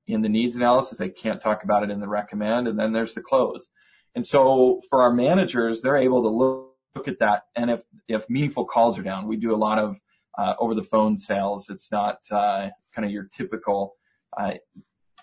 [0.08, 2.68] in the needs analysis, they can't talk about it in the recommend.
[2.68, 3.70] And then there's the close.
[4.16, 7.44] And so for our managers, they're able to look, look at that.
[7.56, 9.98] And if, if meaningful calls are down, we do a lot of
[10.38, 11.70] uh, over the phone sales.
[11.70, 13.96] It's not uh, kind of your typical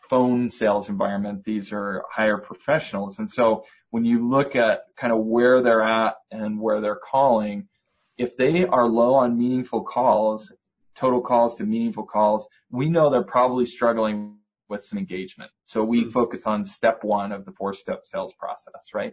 [0.09, 1.45] phone sales environment.
[1.45, 3.19] These are higher professionals.
[3.19, 7.69] And so when you look at kind of where they're at and where they're calling,
[8.17, 10.53] if they are low on meaningful calls,
[10.95, 14.37] total calls to meaningful calls, we know they're probably struggling
[14.69, 15.51] with some engagement.
[15.67, 16.11] So we mm-hmm.
[16.11, 19.13] focus on step one of the four step sales process, right?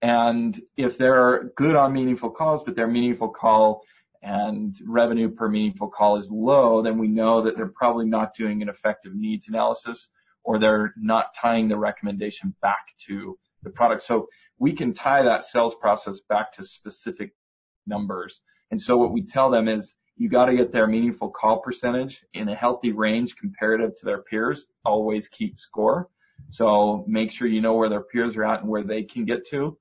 [0.00, 3.82] And if they're good on meaningful calls, but their meaningful call
[4.22, 8.62] and revenue per meaningful call is low, then we know that they're probably not doing
[8.62, 10.08] an effective needs analysis
[10.44, 14.02] or they're not tying the recommendation back to the product.
[14.02, 17.32] So we can tie that sales process back to specific
[17.86, 18.42] numbers.
[18.70, 22.24] And so what we tell them is you got to get their meaningful call percentage
[22.34, 24.68] in a healthy range comparative to their peers.
[24.84, 26.08] Always keep score.
[26.50, 29.46] So make sure you know where their peers are at and where they can get
[29.48, 29.78] to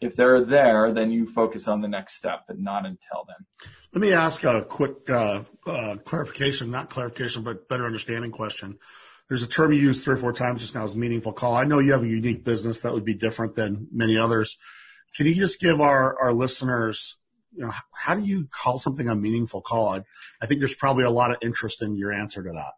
[0.00, 3.46] if they're there, then you focus on the next step, but not until then.
[3.92, 8.78] Let me ask a quick uh, uh, clarification, not clarification, but better understanding question.
[9.28, 11.54] There's a term you used three or four times just now is meaningful call.
[11.54, 14.58] I know you have a unique business that would be different than many others.
[15.14, 17.16] Can you just give our, our listeners,
[17.52, 19.90] you know, how do you call something a meaningful call?
[19.90, 20.02] I,
[20.40, 22.72] I think there's probably a lot of interest in your answer to that.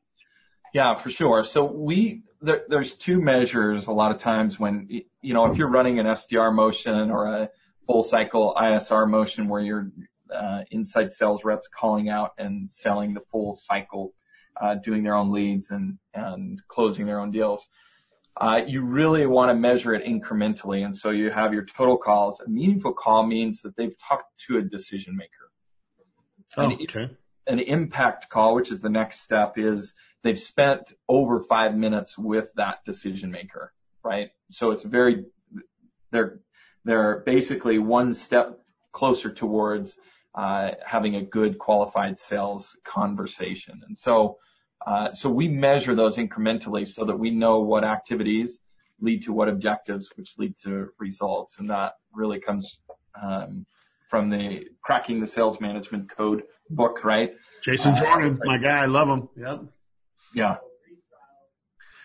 [0.72, 1.44] Yeah, for sure.
[1.44, 5.70] So we there, there's two measures a lot of times when you know if you're
[5.70, 7.50] running an SDR motion or a
[7.86, 9.90] full cycle ISR motion where you're
[10.34, 14.14] uh, inside sales reps calling out and selling the full cycle,
[14.60, 17.68] uh, doing their own leads and and closing their own deals.
[18.40, 20.84] uh, you really want to measure it incrementally.
[20.84, 22.40] And so you have your total calls.
[22.40, 25.50] A meaningful call means that they've talked to a decision maker.
[26.56, 27.10] Oh, an, okay.
[27.46, 32.48] An impact call, which is the next step, is they've spent over five minutes with
[32.56, 33.72] that decision maker,
[34.04, 34.30] right?
[34.50, 35.24] So it's very,
[36.10, 36.40] they're,
[36.84, 38.60] they're basically one step
[38.92, 39.98] closer towards
[40.34, 43.82] uh, having a good qualified sales conversation.
[43.86, 44.38] And so,
[44.86, 48.58] uh, so we measure those incrementally so that we know what activities
[49.00, 51.58] lead to what objectives, which lead to results.
[51.58, 52.78] And that really comes
[53.20, 53.66] um,
[54.08, 57.32] from the cracking the sales management code book, right?
[57.62, 59.28] Jason Jordan, uh, my guy, I love him.
[59.36, 59.64] Yep.
[60.34, 60.56] Yeah.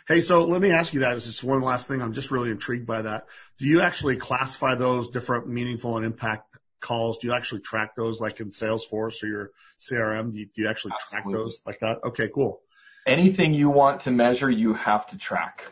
[0.08, 1.18] Hey, so let me ask you that.
[1.18, 2.02] It's just one last thing.
[2.02, 3.28] I'm just really intrigued by that.
[3.58, 7.18] Do you actually classify those different meaningful and impact calls?
[7.18, 10.32] Do you actually track those like in Salesforce or your CRM?
[10.32, 11.34] Do you, do you actually Absolutely.
[11.34, 12.00] track those like that?
[12.06, 12.62] Okay, cool.
[13.06, 15.64] Anything you want to measure, you have to track.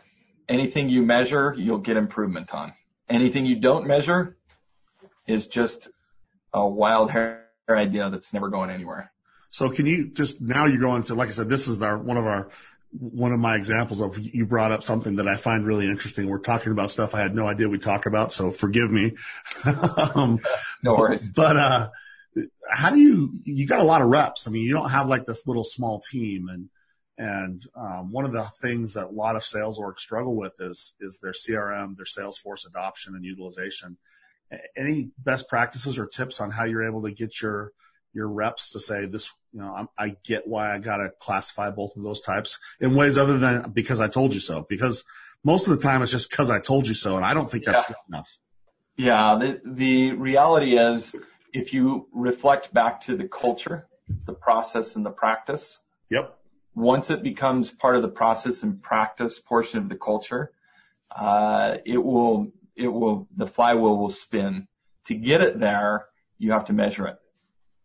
[0.48, 2.74] Anything you measure, you'll get improvement on.
[3.08, 4.36] Anything you don't measure
[5.26, 5.88] is just
[6.52, 9.12] a wild hair idea that's never going anywhere.
[9.50, 12.16] So can you just now you're going to like I said, this is our one
[12.16, 12.48] of our
[12.98, 16.28] one of my examples of you brought up something that I find really interesting.
[16.28, 19.12] We're talking about stuff I had no idea we'd talk about, so forgive me.
[20.14, 20.40] um,
[20.82, 21.28] no worries.
[21.28, 21.90] But uh,
[22.70, 23.38] how do you?
[23.44, 24.46] You got a lot of reps.
[24.46, 26.68] I mean, you don't have like this little small team, and
[27.18, 30.94] and um, one of the things that a lot of sales orgs struggle with is
[31.00, 33.96] is their CRM, their Salesforce adoption and utilization.
[34.76, 37.72] Any best practices or tips on how you're able to get your
[38.16, 41.70] your reps to say this, you know, I'm, i get why I got to classify
[41.70, 44.66] both of those types in ways other than because I told you so.
[44.68, 45.04] Because
[45.44, 47.66] most of the time it's just because I told you so, and I don't think
[47.66, 47.88] that's yeah.
[47.88, 48.38] good enough.
[48.96, 51.14] Yeah, the the reality is
[51.52, 53.86] if you reflect back to the culture,
[54.24, 55.80] the process, and the practice.
[56.10, 56.38] Yep.
[56.74, 60.52] Once it becomes part of the process and practice portion of the culture,
[61.14, 64.66] uh, it will it will the flywheel will spin.
[65.06, 66.06] To get it there,
[66.38, 67.16] you have to measure it.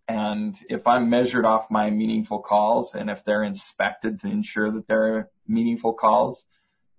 [0.08, 4.88] And if I'm measured off my meaningful calls and if they're inspected to ensure that
[4.88, 6.46] they're meaningful calls,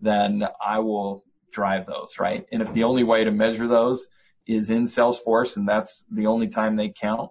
[0.01, 2.47] then I will drive those, right?
[2.51, 4.09] And if the only way to measure those
[4.47, 7.31] is in Salesforce and that's the only time they count,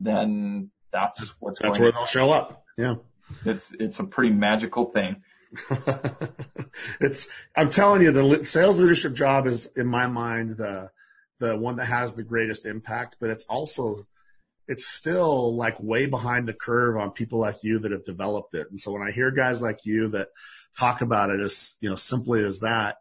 [0.00, 2.64] then that's what's going to that's where they'll show up.
[2.76, 2.96] Yeah.
[3.44, 5.22] It's, it's a pretty magical thing.
[7.00, 10.90] it's, I'm telling you, the sales leadership job is in my mind, the,
[11.38, 14.06] the one that has the greatest impact, but it's also
[14.68, 18.68] it's still like way behind the curve on people like you that have developed it.
[18.70, 20.28] And so when I hear guys like you that
[20.78, 22.98] talk about it as, you know, simply as that,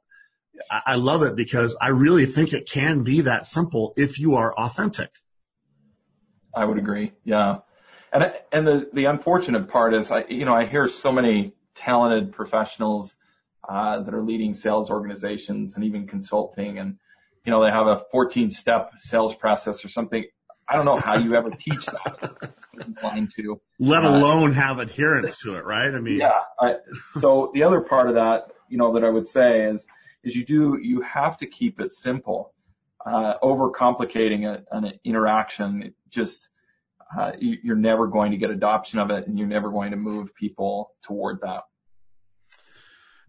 [0.69, 4.36] I, I love it because I really think it can be that simple if you
[4.36, 5.12] are authentic.
[6.54, 7.13] I would agree.
[7.24, 7.60] Yeah.
[8.12, 12.34] And, and the, the unfortunate part is I, you know, I hear so many talented
[12.34, 13.15] professionals,
[13.69, 16.97] uh, that are leading sales organizations and even consulting and,
[17.45, 20.26] you know, they have a 14 step sales process or something
[20.72, 22.54] I don't know how you ever teach that.
[23.36, 23.62] to.
[23.78, 25.94] Let uh, alone uh, have adherence to it, right?
[25.94, 26.40] I mean, yeah.
[26.60, 26.76] I,
[27.20, 29.86] so the other part of that, you know, that I would say is,
[30.24, 32.54] is you do, you have to keep it simple.
[33.06, 36.48] Uh, overcomplicating a, an interaction, it just,
[37.18, 39.98] uh, you, you're never going to get adoption of it and you're never going to
[39.98, 41.64] move people toward that.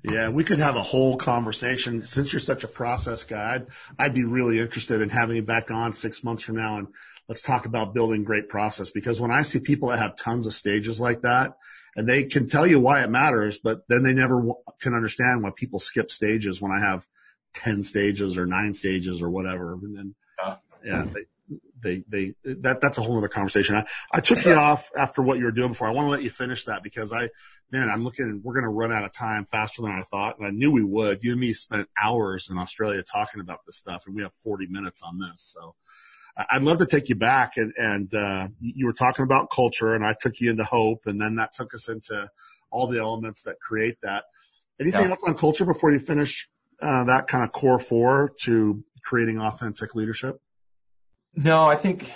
[0.05, 2.03] Yeah, we could have a whole conversation.
[2.03, 3.67] Since you're such a process guy, I'd,
[3.99, 6.89] I'd, be really interested in having you back on six months from now and
[7.33, 10.53] let's talk about building great process because when I see people that have tons of
[10.53, 11.57] stages like that
[11.97, 15.43] and they can tell you why it matters, but then they never w- can understand
[15.43, 17.07] why people skip stages when I have
[17.55, 19.73] 10 stages or nine stages or whatever.
[19.73, 20.15] And then,
[20.45, 21.07] yeah, yeah
[21.83, 23.77] they, they, they, that, that's a whole other conversation.
[23.77, 25.89] I, I took you off after what you were doing before.
[25.89, 27.31] I want to let you finish that because I,
[27.71, 30.37] man, I'm looking, we're going to run out of time faster than I thought.
[30.37, 31.25] And I knew we would.
[31.25, 34.67] You and me spent hours in Australia talking about this stuff and we have 40
[34.67, 35.55] minutes on this.
[35.57, 35.75] So,
[36.37, 40.05] I'd love to take you back and, and, uh, you were talking about culture and
[40.05, 42.29] I took you into hope and then that took us into
[42.71, 44.25] all the elements that create that.
[44.81, 45.11] Anything yeah.
[45.11, 46.49] else on culture before you finish,
[46.81, 50.41] uh, that kind of core four to creating authentic leadership?
[51.35, 52.11] No, I think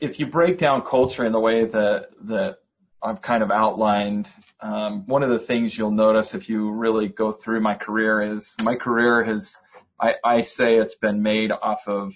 [0.00, 2.58] if you break down culture in the way that, that
[3.02, 4.28] I've kind of outlined,
[4.60, 8.54] um, one of the things you'll notice if you really go through my career is
[8.62, 9.56] my career has,
[10.00, 12.14] I, I say it's been made off of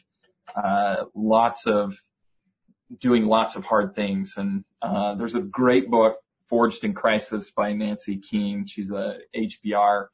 [1.14, 1.96] lots of
[3.00, 4.34] doing lots of hard things.
[4.36, 6.16] And uh, there's a great book,
[6.48, 8.64] Forged in Crisis, by Nancy Koehn.
[8.68, 10.06] She's a HBR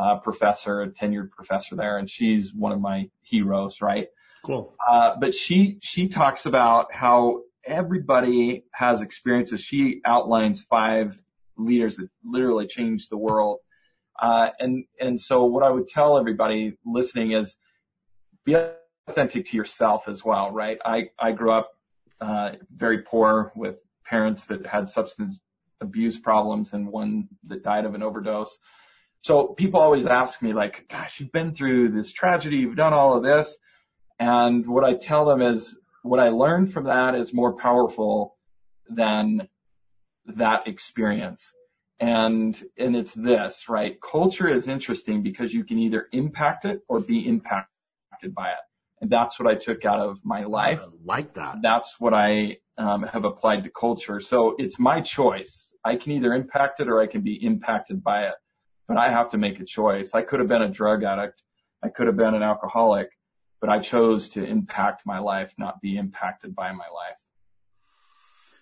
[0.00, 4.08] uh, professor, a tenured professor there, and she's one of my heroes, right?
[4.44, 4.74] Cool.
[4.88, 9.60] Uh, but she she talks about how everybody has experiences.
[9.60, 11.18] She outlines five
[11.56, 13.58] leaders that literally changed the world.
[14.20, 17.56] Uh, and, and so what I would tell everybody listening is
[18.44, 18.56] be
[19.08, 20.78] authentic to yourself as well, right?
[20.84, 21.70] I, I grew up,
[22.20, 25.36] uh, very poor with parents that had substance
[25.80, 28.58] abuse problems and one that died of an overdose.
[29.22, 33.16] So people always ask me like, gosh, you've been through this tragedy, you've done all
[33.16, 33.56] of this.
[34.18, 38.36] And what I tell them is what I learned from that is more powerful
[38.88, 39.48] than
[40.26, 41.52] that experience.
[42.00, 43.96] And, and it's this, right?
[44.00, 48.58] Culture is interesting because you can either impact it or be impacted by it.
[49.00, 50.80] And that's what I took out of my life.
[50.82, 51.56] I like that.
[51.62, 54.20] That's what I um, have applied to culture.
[54.20, 55.72] So it's my choice.
[55.84, 58.34] I can either impact it or I can be impacted by it.
[58.86, 60.14] But I have to make a choice.
[60.14, 61.42] I could have been a drug addict.
[61.82, 63.10] I could have been an alcoholic,
[63.60, 67.16] but I chose to impact my life, not be impacted by my life.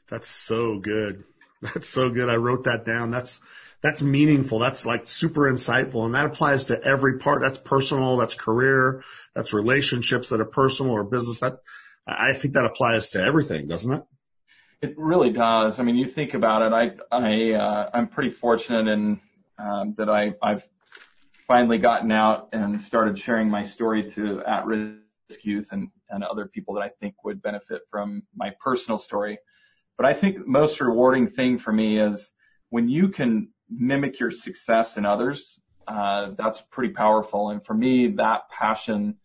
[0.09, 1.25] That's so good.
[1.63, 2.29] That's so good.
[2.29, 3.11] I wrote that down.
[3.11, 3.41] That's
[3.83, 4.61] that's meaningful.
[4.61, 6.07] That's like super insightful.
[6.07, 7.43] And that applies to every part.
[7.43, 8.17] That's personal.
[8.17, 9.03] That's career.
[9.35, 11.41] That's relationships that are personal or business.
[11.41, 11.59] That
[12.07, 14.05] I think that applies to everything, doesn't it?
[14.83, 15.79] It really does.
[15.79, 16.73] I mean, you think about it.
[16.73, 19.21] I, I, uh, I'm pretty fortunate in,
[19.59, 20.67] um, that I, I've
[21.47, 24.99] finally gotten out and started sharing my story to at-risk
[25.43, 29.39] youth and, and other people that I think would benefit from my personal story.
[29.97, 32.33] But I think the most rewarding thing for me is
[32.71, 37.51] when you can mimic your success in others, uh, that's pretty powerful.
[37.51, 39.17] And for me, that passion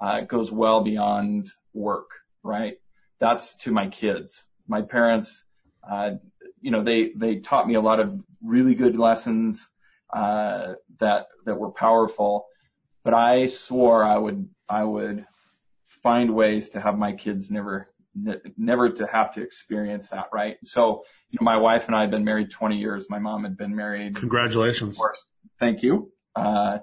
[0.00, 2.10] uh, goes well beyond work,
[2.42, 2.74] right?
[3.20, 4.44] That's to my kids.
[4.68, 5.44] My parents,
[5.88, 6.12] uh,
[6.60, 9.68] you know, they they taught me a lot of really good lessons
[10.12, 12.46] uh, that that were powerful.
[13.04, 15.26] But I swore I would I would
[16.02, 17.88] find ways to have my kids never
[18.56, 20.56] never to have to experience that, right?
[20.64, 23.06] So, you know, my wife and I had been married 20 years.
[23.08, 24.16] My mom had been married.
[24.16, 25.00] Congratulations.
[25.58, 26.12] Thank you.
[26.36, 26.78] Uh,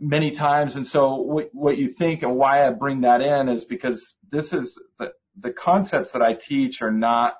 [0.00, 0.76] many times.
[0.76, 4.52] And so what, what you think and why I bring that in is because this
[4.52, 7.34] is the, the concepts that I teach are not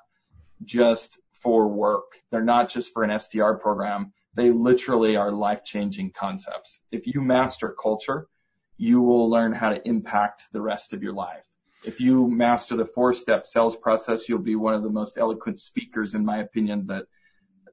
[0.63, 2.03] just for work.
[2.31, 4.11] They're not just for an SDR program.
[4.35, 6.81] They literally are life changing concepts.
[6.91, 8.27] If you master culture,
[8.77, 11.45] you will learn how to impact the rest of your life.
[11.85, 15.59] If you master the four step sales process, you'll be one of the most eloquent
[15.59, 17.05] speakers, in my opinion, that,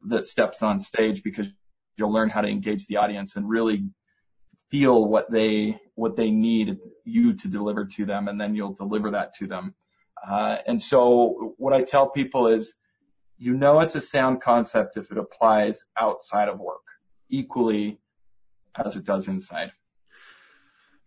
[0.09, 1.49] that steps on stage because
[1.97, 3.85] you'll learn how to engage the audience and really
[4.71, 9.11] feel what they what they need you to deliver to them, and then you'll deliver
[9.11, 9.75] that to them.
[10.27, 12.75] Uh, and so, what I tell people is,
[13.39, 16.81] you know, it's a sound concept if it applies outside of work
[17.29, 17.99] equally
[18.85, 19.73] as it does inside.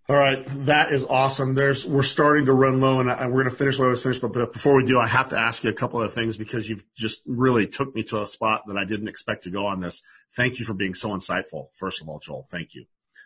[0.07, 1.55] All right, that is awesome.
[1.55, 4.03] There's we're starting to run low, and I, we're going to finish what I was
[4.03, 4.21] finished.
[4.21, 6.69] But, but before we do, I have to ask you a couple of things because
[6.69, 9.79] you've just really took me to a spot that I didn't expect to go on
[9.79, 10.03] this.
[10.35, 11.69] Thank you for being so insightful.
[11.77, 12.85] First of all, Joel, thank you.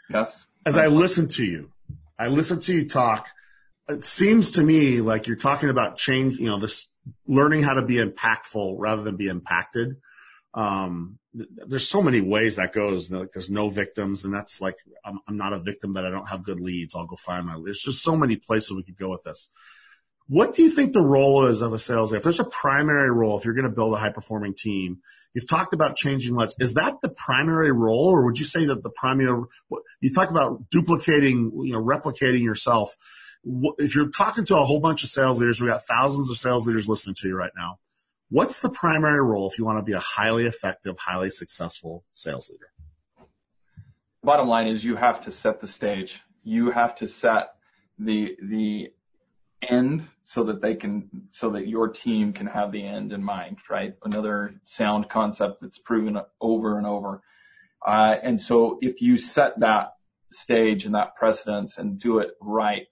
[0.09, 0.45] Yes.
[0.65, 1.69] As I listen to you,
[2.17, 3.27] I listen to you talk.
[3.89, 6.39] It seems to me like you're talking about change.
[6.39, 6.87] You know, this
[7.27, 9.97] learning how to be impactful rather than be impacted.
[10.53, 13.11] Um, there's so many ways that goes.
[13.11, 16.27] Like there's no victims, and that's like I'm, I'm not a victim, but I don't
[16.27, 16.95] have good leads.
[16.95, 17.59] I'll go find my.
[17.63, 19.49] There's just so many places we could go with this.
[20.27, 22.11] What do you think the role is of a sales?
[22.11, 22.17] Leader?
[22.17, 24.99] If there's a primary role, if you're going to build a high performing team,
[25.33, 26.55] you've talked about changing lives.
[26.59, 29.43] Is that the primary role, or would you say that the primary?
[30.01, 32.95] You talked about duplicating, you know, replicating yourself.
[33.43, 36.67] If you're talking to a whole bunch of sales leaders, we got thousands of sales
[36.67, 37.79] leaders listening to you right now.
[38.31, 42.49] What's the primary role if you want to be a highly effective, highly successful sales
[42.49, 42.71] leader?
[44.23, 46.21] Bottom line is you have to set the stage.
[46.43, 47.53] You have to set
[47.97, 48.93] the the
[49.67, 53.57] end so that they can so that your team can have the end in mind,
[53.67, 53.95] right?
[54.03, 57.23] Another sound concept that's proven over and over.
[57.85, 59.93] Uh, and so if you set that
[60.31, 62.85] stage and that precedence and do it right,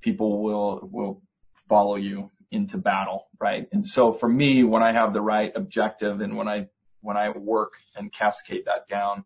[0.00, 1.22] people will will
[1.68, 3.68] follow you into battle, right?
[3.72, 6.68] And so for me, when I have the right objective and when I
[7.00, 9.24] when I work and cascade that down,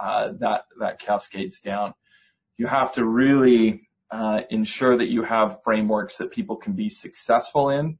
[0.00, 1.94] uh, that that cascades down.
[2.56, 7.70] You have to really uh, ensure that you have frameworks that people can be successful
[7.70, 7.98] in,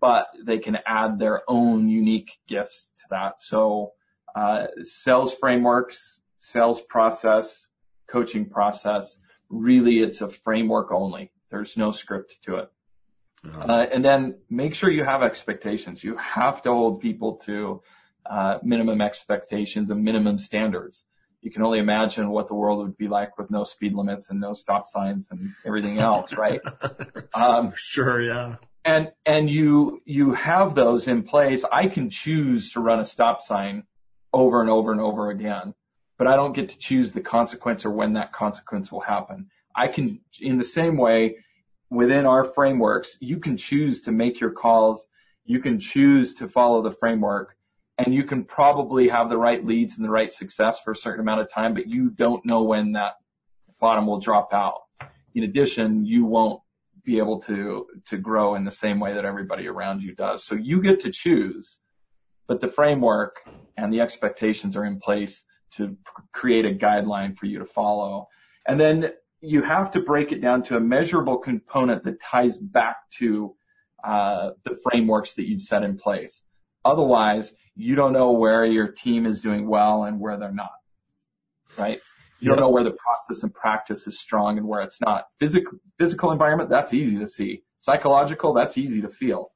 [0.00, 3.40] but they can add their own unique gifts to that.
[3.40, 3.92] So
[4.34, 7.68] uh, sales frameworks, sales process,
[8.08, 9.16] coaching process,
[9.48, 11.32] really it's a framework only.
[11.50, 12.70] There's no script to it.
[13.44, 16.04] Uh, and then make sure you have expectations.
[16.04, 17.82] You have to hold people to
[18.26, 21.04] uh, minimum expectations and minimum standards.
[21.40, 24.40] You can only imagine what the world would be like with no speed limits and
[24.40, 26.60] no stop signs and everything else, right?
[27.32, 28.56] Um, sure, yeah.
[28.84, 31.64] And and you you have those in place.
[31.70, 33.84] I can choose to run a stop sign
[34.32, 35.74] over and over and over again,
[36.18, 39.48] but I don't get to choose the consequence or when that consequence will happen.
[39.74, 41.36] I can, in the same way,
[41.90, 45.06] within our frameworks, you can choose to make your calls.
[45.44, 47.56] You can choose to follow the framework
[47.98, 51.20] and you can probably have the right leads and the right success for a certain
[51.20, 53.14] amount of time, but you don't know when that
[53.78, 54.82] bottom will drop out.
[55.34, 56.62] In addition, you won't
[57.04, 60.44] be able to, to grow in the same way that everybody around you does.
[60.44, 61.78] So you get to choose,
[62.46, 63.42] but the framework
[63.76, 65.96] and the expectations are in place to
[66.32, 68.28] create a guideline for you to follow.
[68.66, 72.96] And then you have to break it down to a measurable component that ties back
[73.12, 73.54] to
[74.04, 76.42] uh, the frameworks that you've set in place.
[76.84, 80.72] Otherwise, you don't know where your team is doing well and where they're not,
[81.78, 82.00] right?
[82.38, 85.26] You don't know where the process and practice is strong and where it's not.
[85.38, 87.62] Physical, physical environment, that's easy to see.
[87.78, 89.52] Psychological, that's easy to feel.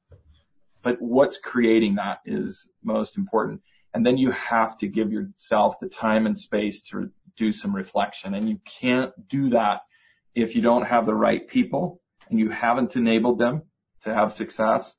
[0.83, 3.61] But what's creating that is most important.
[3.95, 8.33] And then you have to give yourself the time and space to do some reflection.
[8.33, 9.81] And you can't do that
[10.33, 13.63] if you don't have the right people and you haven't enabled them
[14.03, 14.95] to have success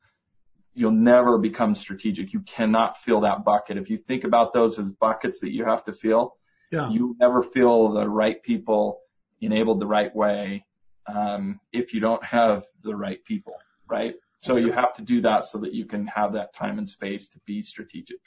[0.77, 2.35] you'll never become strategic.
[2.35, 3.79] You cannot fill that bucket.
[3.79, 6.37] If you think about those as buckets that you have to fill,
[6.71, 6.91] yeah.
[6.91, 9.01] you never feel the right people
[9.41, 10.67] enabled the right way
[11.07, 13.55] um, if you don't have the right people,
[13.89, 14.15] right?
[14.41, 17.27] So you have to do that so that you can have that time and space
[17.29, 18.19] to be strategic.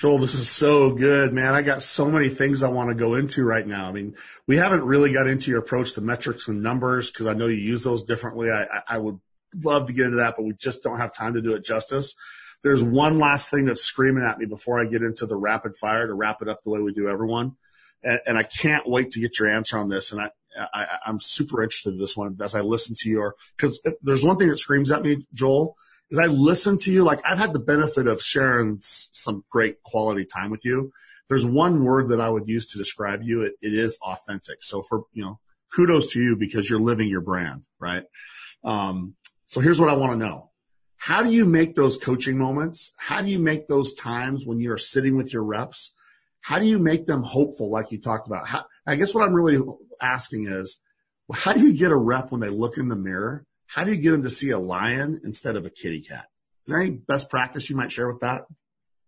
[0.00, 1.52] Joel, this is so good, man.
[1.52, 3.86] I got so many things I want to go into right now.
[3.86, 7.34] I mean, we haven't really got into your approach to metrics and numbers because I
[7.34, 8.50] know you use those differently.
[8.50, 9.20] I, I would
[9.62, 12.14] love to get into that, but we just don't have time to do it justice.
[12.62, 16.06] There's one last thing that's screaming at me before I get into the rapid fire
[16.06, 17.56] to wrap it up the way we do everyone.
[18.02, 20.12] And, and I can't wait to get your answer on this.
[20.12, 20.30] And I,
[20.72, 24.38] I, I'm super interested in this one as I listen to your, cause there's one
[24.38, 25.76] thing that screams at me, Joel,
[26.10, 27.04] is I listen to you.
[27.04, 30.92] Like I've had the benefit of sharing some great quality time with you.
[31.28, 33.42] There's one word that I would use to describe you.
[33.42, 34.62] It, it is authentic.
[34.62, 35.38] So for, you know,
[35.74, 38.04] kudos to you because you're living your brand, right?
[38.64, 39.14] Um,
[39.46, 40.50] so here's what I want to know.
[40.96, 42.92] How do you make those coaching moments?
[42.96, 45.92] How do you make those times when you're sitting with your reps?
[46.42, 48.48] How do you make them hopeful, like you talked about?
[48.48, 49.62] How, I guess what I'm really
[50.00, 50.78] asking is,
[51.32, 53.46] how do you get a rep when they look in the mirror?
[53.70, 56.26] How do you get them to see a lion instead of a kitty cat?
[56.66, 58.46] Is there any best practice you might share with that?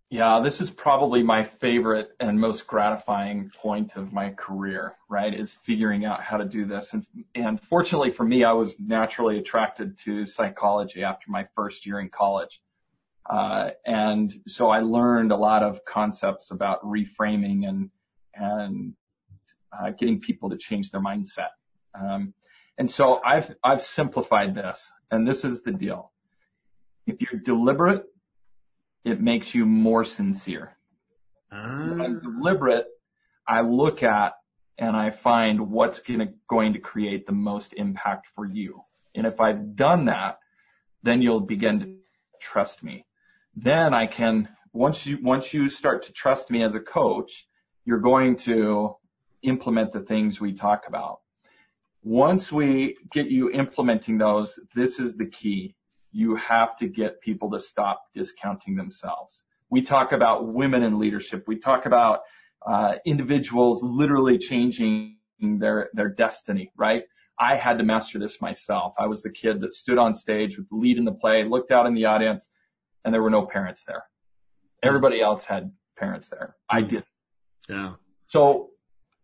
[0.09, 5.35] Yeah, this is probably my favorite and most gratifying point of my career, right?
[5.35, 6.93] Is figuring out how to do this.
[6.93, 7.05] And,
[7.35, 12.09] and fortunately for me, I was naturally attracted to psychology after my first year in
[12.09, 12.61] college.
[13.29, 17.91] Uh, and so I learned a lot of concepts about reframing and,
[18.35, 18.95] and,
[19.77, 21.49] uh, getting people to change their mindset.
[21.95, 22.33] Um,
[22.79, 26.11] and so I've, I've simplified this and this is the deal.
[27.07, 28.07] If you're deliberate
[29.05, 30.77] it makes you more sincere.
[31.51, 32.21] When I'm ah.
[32.21, 32.87] deliberate,
[33.47, 34.35] I look at
[34.79, 38.83] and I find what's gonna, going to create the most impact for you.
[39.15, 40.39] And if I've done that,
[41.03, 41.97] then you'll begin to
[42.41, 43.05] trust me.
[43.55, 47.47] Then I can, once you, once you start to trust me as a coach,
[47.85, 48.97] you're going to
[49.43, 51.21] implement the things we talk about.
[52.03, 55.75] Once we get you implementing those, this is the key
[56.11, 59.45] you have to get people to stop discounting themselves.
[59.71, 61.45] We talk about women in leadership.
[61.47, 62.21] We talk about
[62.67, 67.05] uh, individuals literally changing their their destiny, right?
[67.39, 68.95] I had to master this myself.
[68.99, 71.73] I was the kid that stood on stage with the lead in the play, looked
[71.73, 72.49] out in the audience,
[73.05, 74.05] and there were no parents there.
[74.83, 76.57] Everybody else had parents there.
[76.69, 77.07] I didn't.
[77.69, 77.95] Yeah.
[78.29, 78.72] So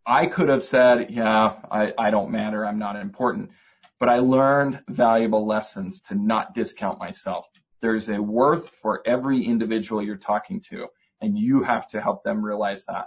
[0.08, 2.66] I could have said, yeah, I, I don't matter.
[2.66, 3.50] I'm not important
[3.98, 7.46] but I learned valuable lessons to not discount myself.
[7.80, 10.86] There's a worth for every individual you're talking to,
[11.20, 13.06] and you have to help them realize that.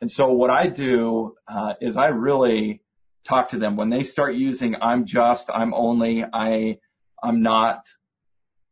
[0.00, 2.82] And so what I do uh, is I really
[3.24, 6.78] talk to them when they start using "I'm just," "I'm only," "I,"
[7.22, 7.86] "I'm not."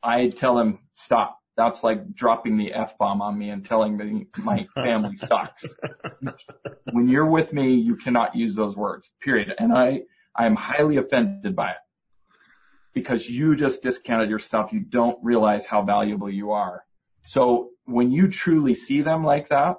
[0.03, 1.39] I tell them stop.
[1.57, 5.67] That's like dropping the f bomb on me and telling me my family sucks.
[6.93, 9.11] when you're with me, you cannot use those words.
[9.21, 9.55] Period.
[9.59, 10.03] And I
[10.35, 11.77] I am highly offended by it
[12.95, 14.73] because you just discounted yourself.
[14.73, 16.85] You don't realize how valuable you are.
[17.27, 19.77] So when you truly see them like that,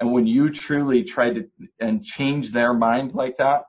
[0.00, 1.48] and when you truly try to
[1.80, 3.62] and change their mind like that,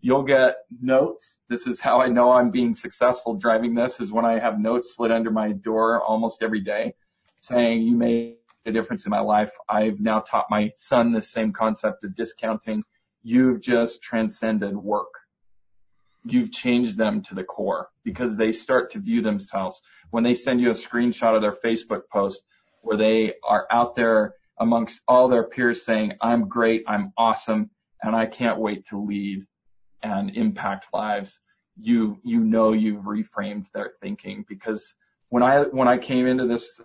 [0.00, 1.36] you'll get notes.
[1.48, 4.94] This is how I know I'm being successful driving this is when I have notes
[4.94, 6.94] slid under my door almost every day
[7.40, 8.36] saying you made
[8.66, 9.52] a difference in my life.
[9.68, 12.82] I've now taught my son the same concept of discounting.
[13.22, 15.08] You've just transcended work
[16.24, 19.80] you've changed them to the core because they start to view themselves
[20.10, 22.42] when they send you a screenshot of their Facebook post
[22.82, 27.70] where they are out there amongst all their peers saying, I'm great, I'm awesome,
[28.02, 29.46] and I can't wait to lead
[30.02, 31.40] and impact lives,
[31.76, 34.94] you, you know you've reframed their thinking because
[35.28, 36.80] when I, when I came into this,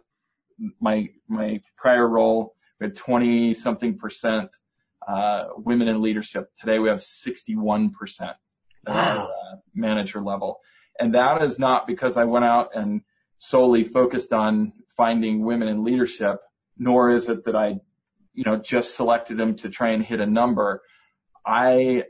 [0.80, 4.50] my, my prior role, we had 20 something percent,
[5.08, 6.50] uh, women in leadership.
[6.60, 7.92] Today we have 61%
[8.88, 9.28] wow.
[9.28, 10.60] uh, manager level.
[11.00, 13.02] And that is not because I went out and
[13.40, 16.38] solely focused on finding women in leadership,
[16.78, 17.80] nor is it that I,
[18.34, 20.82] you know, just selected them to try and hit a number.
[21.46, 22.04] I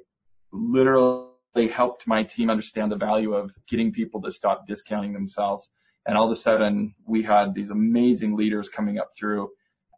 [0.54, 5.70] literally helped my team understand the value of getting people to stop discounting themselves.
[6.06, 9.50] And all of a sudden we had these amazing leaders coming up through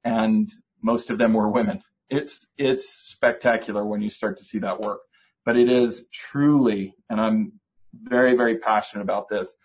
[0.04, 0.50] and
[0.82, 1.82] most of them were women.
[2.10, 5.00] It's, it's spectacular when you start to see that work,
[5.44, 7.54] but it is truly, and I'm
[7.94, 9.56] very, very passionate about this.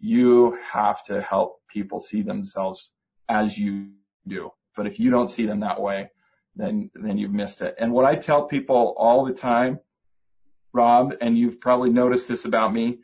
[0.00, 2.90] You have to help people see themselves
[3.28, 3.90] as you
[4.26, 4.50] do.
[4.76, 6.10] But if you don't see them that way,
[6.56, 7.76] then, then you've missed it.
[7.78, 9.78] And what I tell people all the time,
[10.74, 12.98] Rob, and you've probably noticed this about me,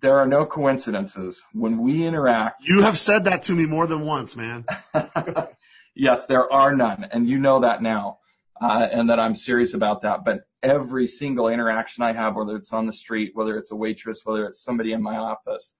[0.00, 1.42] there are no coincidences.
[1.52, 2.64] When we interact.
[2.64, 4.64] You have said that to me more than once, man.
[5.94, 7.04] yes, there are none.
[7.10, 8.18] And you know that now.
[8.60, 10.24] Uh, and that I'm serious about that.
[10.24, 14.20] But every single interaction I have, whether it's on the street, whether it's a waitress,
[14.24, 15.74] whether it's somebody in my office,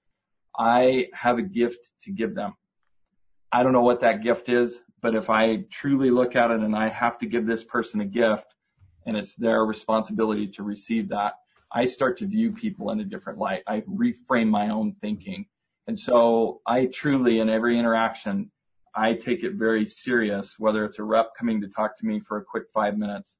[0.58, 2.54] I have a gift to give them.
[3.52, 6.74] I don't know what that gift is, but if I truly look at it and
[6.74, 8.54] I have to give this person a gift
[9.06, 11.34] and it's their responsibility to receive that,
[11.72, 13.62] I start to view people in a different light.
[13.66, 15.46] I reframe my own thinking.
[15.86, 18.50] And so I truly, in every interaction,
[18.94, 22.38] I take it very serious, whether it's a rep coming to talk to me for
[22.38, 23.38] a quick five minutes,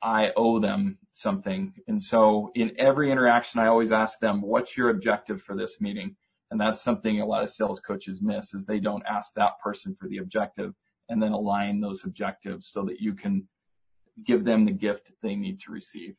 [0.00, 1.72] I owe them something.
[1.88, 6.16] And so in every interaction, I always ask them, what's your objective for this meeting?
[6.50, 9.96] And that's something a lot of sales coaches miss is they don't ask that person
[9.98, 10.74] for the objective
[11.08, 13.48] and then align those objectives so that you can
[14.24, 16.16] give them the gift they need to receive.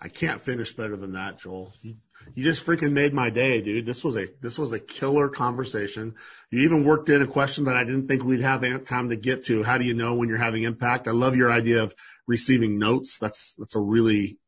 [0.00, 1.72] I can't finish better than that, Joel.
[1.80, 1.94] You,
[2.36, 3.86] just freaking made my day, dude.
[3.86, 6.16] This was a this was a killer conversation.
[6.50, 9.44] You even worked in a question that I didn't think we'd have time to get
[9.44, 9.62] to.
[9.62, 11.06] How do you know when you're having impact?
[11.06, 11.94] I love your idea of
[12.26, 13.18] receiving notes.
[13.20, 14.38] That's that's a really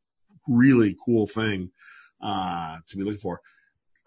[0.49, 1.71] really cool thing
[2.21, 3.41] uh, to be looking for.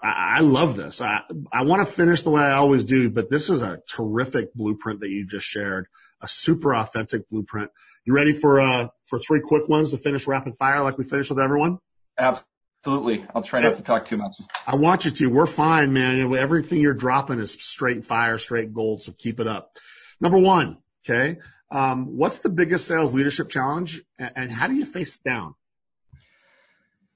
[0.02, 1.02] I, I love this.
[1.02, 1.22] I
[1.52, 5.00] I want to finish the way I always do, but this is a terrific blueprint
[5.02, 5.88] that you just shared
[6.22, 7.72] a super authentic blueprint.
[8.06, 11.30] You ready for uh for three quick ones to finish rapid fire like we finished
[11.30, 11.80] with everyone?
[12.18, 13.26] Absolutely.
[13.34, 14.36] I'll try not to talk too much.
[14.66, 15.28] I want you to.
[15.28, 16.34] We're fine, man.
[16.36, 19.04] Everything you're dropping is straight fire, straight gold.
[19.04, 19.78] So keep it up.
[20.20, 20.78] Number one.
[21.08, 21.40] Okay.
[21.70, 25.56] Um, what's the biggest sales leadership challenge and how do you face it down?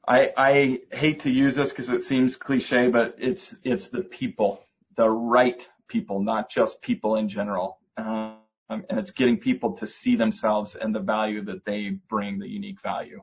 [0.08, 4.64] I, I hate to use this because it seems cliche, but it's, it's the people,
[4.96, 7.78] the right people, not just people in general.
[7.98, 8.38] Um,
[8.70, 12.82] and it's getting people to see themselves and the value that they bring, the unique
[12.82, 13.22] value.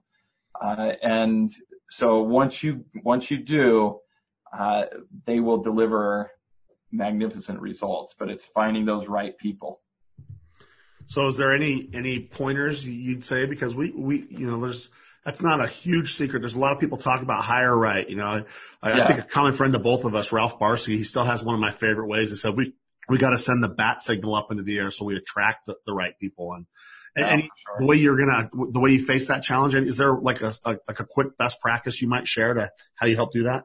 [0.60, 1.52] Uh, and
[1.88, 3.98] so once you once you do,
[4.56, 4.84] uh,
[5.24, 6.30] they will deliver
[6.92, 8.14] magnificent results.
[8.18, 9.80] But it's finding those right people.
[11.06, 14.90] So is there any any pointers you'd say because we we you know there's
[15.28, 16.40] that's not a huge secret.
[16.40, 18.08] There's a lot of people talk about hire right.
[18.08, 18.46] You know,
[18.82, 19.04] I, yeah.
[19.04, 21.54] I think a common friend to both of us, Ralph Barsky, he still has one
[21.54, 22.30] of my favorite ways.
[22.30, 22.72] He said we
[23.10, 25.76] we got to send the bat signal up into the air so we attract the,
[25.84, 26.54] the right people.
[26.54, 26.64] And,
[27.14, 27.76] and, yeah, sure.
[27.78, 30.54] the way you're gonna, the way you face that challenge, and is there like a,
[30.64, 33.64] a, like a quick best practice you might share to how you help do that?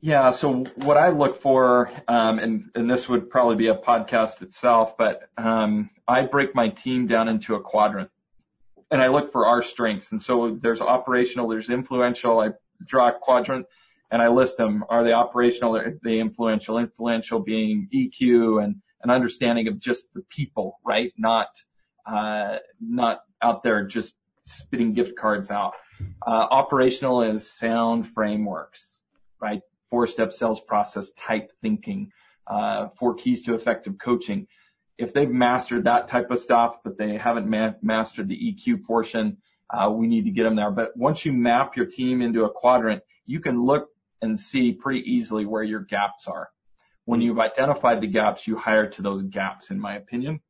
[0.00, 0.30] Yeah.
[0.30, 4.96] So what I look for, um, and, and this would probably be a podcast itself,
[4.96, 8.10] but, um, I break my team down into a quadrant
[8.90, 10.10] and I look for our strengths.
[10.10, 12.40] And so there's operational, there's influential.
[12.40, 12.50] I
[12.84, 13.66] draw a quadrant
[14.10, 14.84] and I list them.
[14.88, 15.76] Are they operational?
[15.76, 16.78] Are they influential?
[16.78, 21.12] Influential being EQ and an understanding of just the people, right?
[21.16, 21.48] Not,
[22.06, 25.74] uh, not out there just spitting gift cards out.
[26.26, 29.00] Uh, operational is sound frameworks,
[29.40, 29.60] right?
[29.88, 32.10] Four step sales process type thinking,
[32.46, 34.46] uh, four keys to effective coaching.
[35.00, 39.38] If they've mastered that type of stuff, but they haven't ma- mastered the EQ portion,
[39.70, 40.70] uh, we need to get them there.
[40.70, 43.88] But once you map your team into a quadrant, you can look
[44.20, 46.50] and see pretty easily where your gaps are.
[47.06, 50.40] When you've identified the gaps, you hire to those gaps, in my opinion,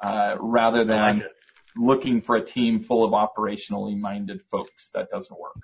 [0.00, 1.28] uh, rather than like
[1.76, 4.90] looking for a team full of operationally minded folks.
[4.94, 5.56] That doesn't work.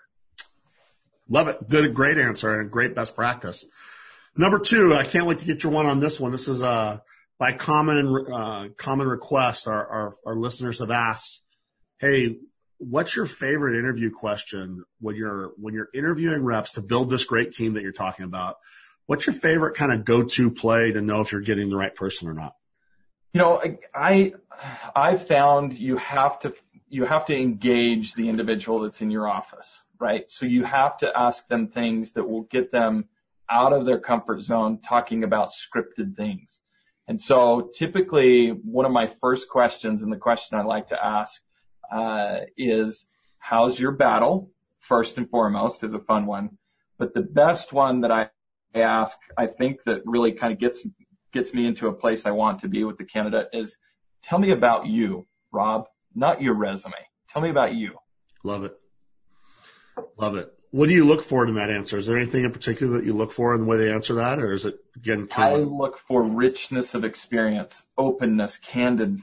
[1.29, 1.69] Love it.
[1.69, 3.65] Good, great answer and a great best practice.
[4.37, 6.33] Number two, I can't wait to get your one on this one.
[6.33, 6.99] This is uh,
[7.39, 9.69] by common uh, common request.
[9.69, 11.43] Our, our our listeners have asked,
[11.99, 12.39] "Hey,
[12.79, 17.53] what's your favorite interview question when you're when you're interviewing reps to build this great
[17.53, 18.57] team that you're talking about?
[19.07, 22.29] What's your favorite kind of go-to play to know if you're getting the right person
[22.29, 22.55] or not?
[23.33, 23.63] You know,
[23.95, 24.35] I
[24.95, 26.55] I found you have to
[26.89, 30.31] you have to engage the individual that's in your office, right?
[30.31, 33.09] So you have to ask them things that will get them
[33.51, 36.61] out of their comfort zone talking about scripted things.
[37.07, 41.43] And so typically one of my first questions and the question I like to ask
[41.93, 43.07] uh, is
[43.39, 44.51] how's your battle?
[44.81, 46.59] First and foremost is a fun one.
[46.99, 48.31] But the best one that I
[48.75, 50.87] ask, I think that really kind of gets
[51.33, 53.77] gets me into a place I want to be with the candidate is
[54.23, 56.95] tell me about you, Rob, not your resume.
[57.29, 57.99] Tell me about you.
[58.45, 58.79] Love it.
[60.17, 60.54] Love it.
[60.75, 61.99] What do you look for in that answer?
[61.99, 64.41] Is there anything in particular that you look for in the way they answer that,
[64.41, 65.29] or is it again?
[65.29, 65.61] Kind of...
[65.61, 69.23] I look for richness of experience, openness, candid.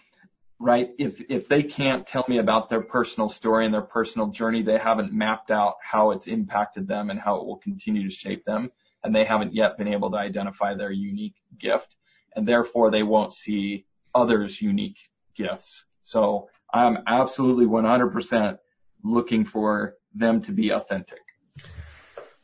[0.60, 0.92] Right?
[0.98, 4.78] If if they can't tell me about their personal story and their personal journey, they
[4.78, 8.72] haven't mapped out how it's impacted them and how it will continue to shape them,
[9.04, 11.98] and they haven't yet been able to identify their unique gift
[12.36, 13.86] and therefore they won't see
[14.16, 14.98] others' unique
[15.36, 15.86] gifts.
[16.02, 18.58] So I'm absolutely 100%
[19.04, 21.20] looking for them to be authentic.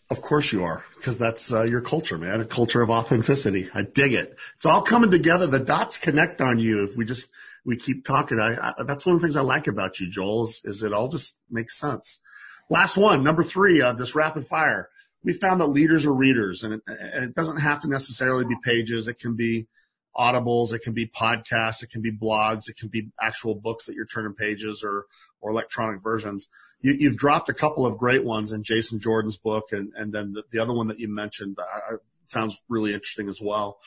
[0.09, 2.39] Of course you are, because that's uh, your culture, man.
[2.39, 3.69] A culture of authenticity.
[3.73, 4.37] I dig it.
[4.55, 5.47] It's all coming together.
[5.47, 6.83] The dots connect on you.
[6.83, 7.27] If we just
[7.65, 10.43] we keep talking, I, I that's one of the things I like about you, Joel.
[10.43, 12.21] Is, is it all just makes sense.
[12.69, 14.89] Last one, number three, uh, this rapid fire.
[15.23, 18.55] We found that leaders are readers, and it, and it doesn't have to necessarily be
[18.63, 19.09] pages.
[19.09, 19.67] It can be
[20.15, 23.95] audibles, it can be podcasts, it can be blogs, it can be actual books that
[23.95, 25.05] you're turning pages or
[25.41, 26.47] or electronic versions.
[26.81, 30.33] You, have dropped a couple of great ones in Jason Jordan's book, and and then
[30.33, 31.97] the, the other one that you mentioned uh,
[32.27, 33.79] sounds really interesting as well.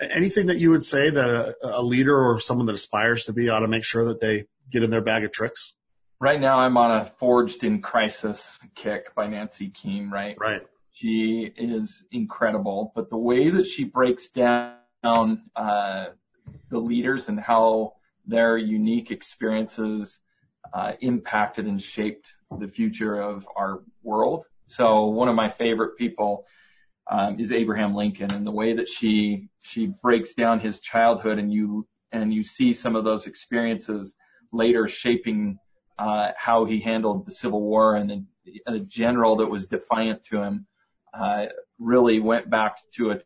[0.00, 3.48] Anything that you would say that a, a leader or someone that aspires to be
[3.48, 5.74] ought to make sure that they get in their bag of tricks?
[6.20, 10.10] Right now, I'm on a Forged in Crisis kick by Nancy Koehn.
[10.10, 10.36] Right.
[10.38, 10.62] Right.
[10.92, 14.74] She is incredible, but the way that she breaks down
[15.04, 16.06] uh,
[16.70, 17.94] the leaders and how
[18.26, 20.20] their unique experiences
[21.00, 24.44] impacted and shaped the future of our world.
[24.66, 26.44] So one of my favorite people
[27.10, 31.52] um, is Abraham Lincoln, and the way that she she breaks down his childhood, and
[31.52, 34.16] you and you see some of those experiences
[34.52, 35.58] later shaping
[35.98, 38.26] uh, how he handled the Civil War, and
[38.66, 40.66] a, a general that was defiant to him
[41.14, 41.46] uh,
[41.78, 43.20] really went back to a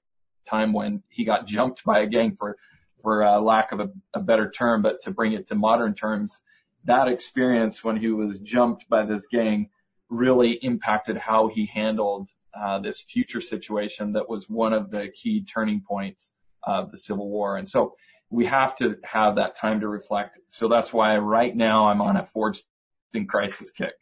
[0.47, 2.57] time when he got jumped by a gang for
[3.03, 6.41] for uh, lack of a, a better term, but to bring it to modern terms,
[6.85, 9.71] that experience when he was jumped by this gang
[10.09, 15.45] really impacted how he handled uh, this future situation that was one of the key
[15.45, 17.57] turning points of the Civil War.
[17.57, 17.97] And so
[18.31, 20.39] we have to have that time to reflect.
[20.49, 22.65] So that's why right now I'm on a forged
[23.15, 23.93] in crisis kick.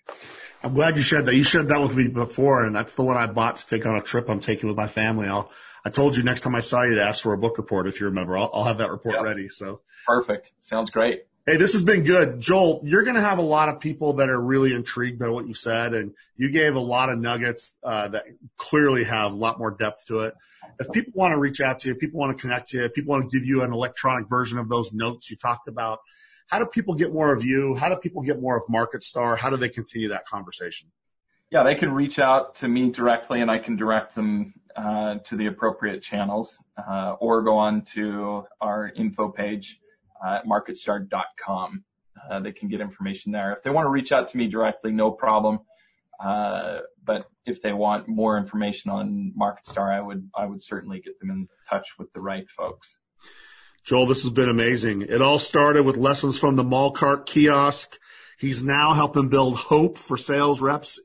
[0.63, 1.35] I'm glad you shared that.
[1.35, 3.97] You shared that with me before, and that's the one I bought to take on
[3.97, 5.27] a trip I'm taking with my family.
[5.27, 5.51] I'll
[5.85, 8.01] I told you next time I saw you to ask for a book report if
[8.01, 8.37] you remember.
[8.37, 9.25] I'll, I'll have that report yep.
[9.25, 9.49] ready.
[9.49, 10.53] So perfect.
[10.61, 11.25] Sounds great.
[11.47, 12.39] Hey, this has been good.
[12.39, 15.49] Joel, you're going to have a lot of people that are really intrigued by what
[15.49, 18.27] you said, and you gave a lot of nuggets uh, that
[18.59, 20.35] clearly have a lot more depth to it.
[20.79, 23.13] If people want to reach out to you, people want to connect to you, people
[23.13, 26.01] want to give you an electronic version of those notes you talked about,
[26.47, 27.75] how do people get more of you?
[27.75, 29.39] How do people get more of MarketStar?
[29.39, 30.91] How do they continue that conversation?
[31.51, 35.37] Yeah, they can reach out to me directly, and I can direct them uh, to
[35.37, 39.81] the appropriate channels, uh, or go on to our info page
[40.25, 41.85] uh, at marketstar.com.
[42.31, 43.53] Uh, they can get information there.
[43.53, 45.61] If they want to reach out to me directly, no problem.
[46.23, 51.19] Uh, but if they want more information on MarketStar, I would I would certainly get
[51.19, 52.99] them in touch with the right folks.
[53.85, 55.03] Joel, this has been amazing.
[55.03, 57.99] It all started with lessons from the mall cart kiosk.
[58.39, 61.01] He's now helping build hope for sales reps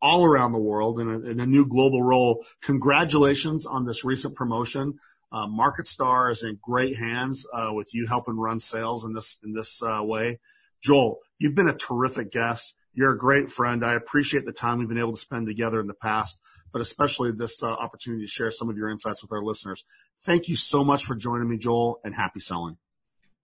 [0.00, 2.44] all around the world in a, in a new global role.
[2.62, 4.98] Congratulations on this recent promotion.
[5.32, 9.52] Uh, MarketStar is in great hands uh, with you helping run sales in this in
[9.52, 10.40] this uh, way.
[10.82, 12.74] Joel, you've been a terrific guest.
[12.92, 13.84] You're a great friend.
[13.84, 16.40] I appreciate the time we've been able to spend together in the past,
[16.72, 19.84] but especially this uh, opportunity to share some of your insights with our listeners.
[20.22, 22.76] Thank you so much for joining me, Joel, and happy selling.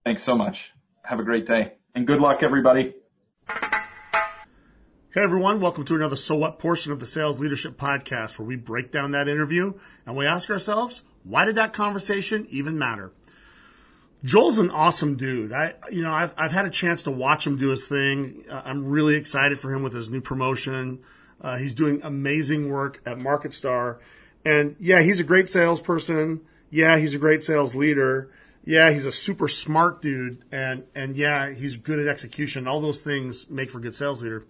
[0.04, 0.72] Thanks so much.
[1.04, 2.94] Have a great day and good luck, everybody.
[3.48, 8.56] Hey everyone, welcome to another So What portion of the Sales Leadership Podcast where we
[8.56, 9.72] break down that interview
[10.04, 13.12] and we ask ourselves, why did that conversation even matter?
[14.24, 15.52] Joel's an awesome dude.
[15.52, 18.44] I, you know, I've, I've had a chance to watch him do his thing.
[18.50, 21.00] Uh, I'm really excited for him with his new promotion.
[21.40, 23.98] Uh, he's doing amazing work at MarketStar.
[24.44, 26.40] And yeah, he's a great salesperson.
[26.70, 28.30] Yeah, he's a great sales leader.
[28.64, 30.42] Yeah, he's a super smart dude.
[30.50, 32.66] And, and yeah, he's good at execution.
[32.66, 34.44] All those things make for a good sales leader.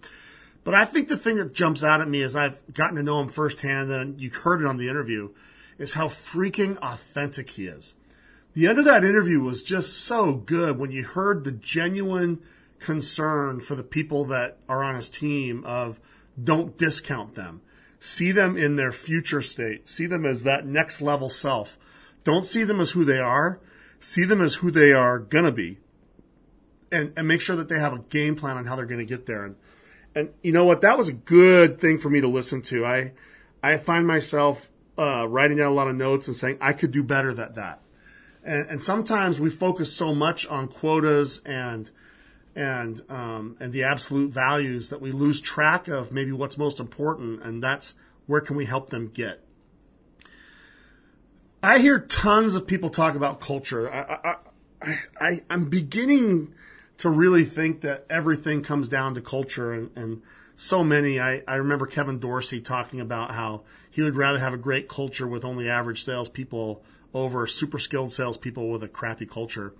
[0.63, 3.21] But I think the thing that jumps out at me is I've gotten to know
[3.21, 5.29] him firsthand, and you heard it on the interview,
[5.77, 7.93] is how freaking authentic he is.
[8.53, 12.39] the end of that interview was just so good when you heard the genuine
[12.79, 15.99] concern for the people that are on his team of
[16.41, 17.61] don't discount them.
[17.99, 19.89] See them in their future state.
[19.89, 21.77] See them as that next level self.
[22.23, 23.59] Don't see them as who they are.
[23.99, 25.79] See them as who they are gonna be.
[26.91, 29.25] And, and make sure that they have a game plan on how they're gonna get
[29.25, 29.45] there.
[29.45, 29.55] And,
[30.15, 30.81] and you know what?
[30.81, 32.85] That was a good thing for me to listen to.
[32.85, 33.13] I,
[33.63, 37.03] I find myself, uh, writing down a lot of notes and saying, I could do
[37.03, 37.81] better than that.
[38.43, 41.89] And, and sometimes we focus so much on quotas and,
[42.55, 47.43] and um, and the absolute values that we lose track of maybe what's most important,
[47.43, 47.93] and that's
[48.25, 49.43] where can we help them get.
[51.61, 53.91] I hear tons of people talk about culture.
[53.91, 54.35] I,
[54.81, 56.53] I, I, I'm beginning
[56.97, 60.21] to really think that everything comes down to culture, and, and
[60.57, 61.19] so many.
[61.21, 65.27] I, I remember Kevin Dorsey talking about how he would rather have a great culture
[65.27, 66.83] with only average salespeople
[67.13, 69.73] over super skilled salespeople with a crappy culture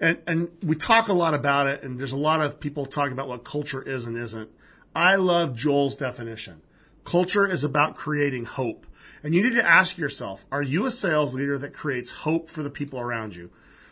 [0.00, 3.12] and and we talk a lot about it, and there's a lot of people talking
[3.12, 4.50] about what culture is and isn't.
[4.96, 6.62] I love Joel's definition.
[7.04, 8.86] Culture is about creating hope.
[9.22, 12.62] And you need to ask yourself, are you a sales leader that creates hope for
[12.62, 13.50] the people around you?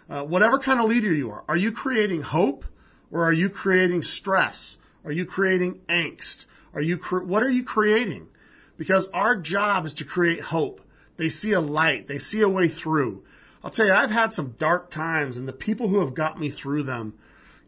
[0.08, 2.64] Uh, whatever kind of leader you are, are you creating hope
[3.10, 4.78] or are you creating stress?
[5.04, 6.46] Are you creating angst?
[6.74, 8.28] Are you, cre- what are you creating?
[8.76, 10.80] Because our job is to create hope.
[11.16, 12.06] They see a light.
[12.06, 13.24] They see a way through.
[13.62, 16.48] I'll tell you, I've had some dark times, and the people who have got me
[16.48, 17.14] through them,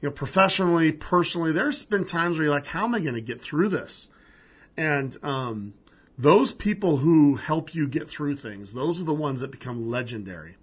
[0.00, 3.20] you know, professionally, personally, there's been times where you're like, how am I going to
[3.20, 4.08] get through this?
[4.76, 5.74] And um,
[6.16, 10.56] those people who help you get through things, those are the ones that become legendary.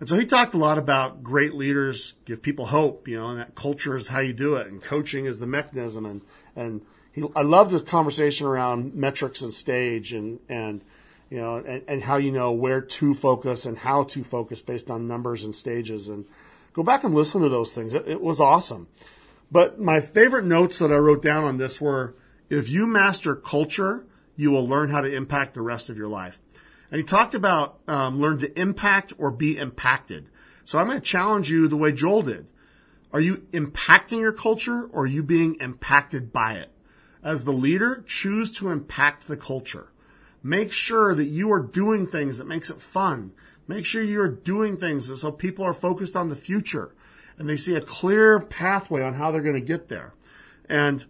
[0.00, 3.40] And so he talked a lot about great leaders give people hope, you know, and
[3.40, 6.06] that culture is how you do it, and coaching is the mechanism.
[6.06, 6.20] And
[6.54, 6.82] and
[7.12, 10.84] he, I loved the conversation around metrics and stage, and and
[11.30, 14.90] you know, and, and how you know where to focus and how to focus based
[14.90, 16.08] on numbers and stages.
[16.08, 16.26] And
[16.72, 17.92] go back and listen to those things.
[17.92, 18.88] It, it was awesome.
[19.50, 22.14] But my favorite notes that I wrote down on this were
[22.50, 26.38] if you master culture, you will learn how to impact the rest of your life.
[26.90, 30.28] And he talked about um, learn to impact or be impacted.
[30.64, 32.46] So I'm going to challenge you the way Joel did.
[33.12, 36.70] Are you impacting your culture or are you being impacted by it?
[37.22, 39.88] As the leader, choose to impact the culture.
[40.42, 43.32] Make sure that you are doing things that makes it fun.
[43.66, 46.94] Make sure you're doing things so people are focused on the future
[47.38, 50.14] and they see a clear pathway on how they're going to get there.
[50.68, 51.04] And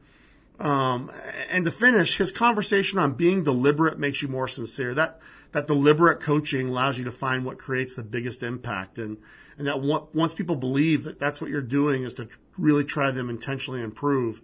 [0.61, 1.13] um,
[1.51, 4.93] and to finish, his conversation on being deliberate makes you more sincere.
[4.93, 5.21] That
[5.53, 9.19] that deliberate coaching allows you to find what creates the biggest impact, and
[9.57, 13.29] and that once people believe that that's what you're doing is to really try them
[13.29, 14.41] intentionally improve,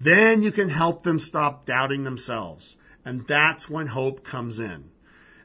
[0.00, 2.76] then you can help them stop doubting themselves
[3.06, 4.90] and that's when hope comes in.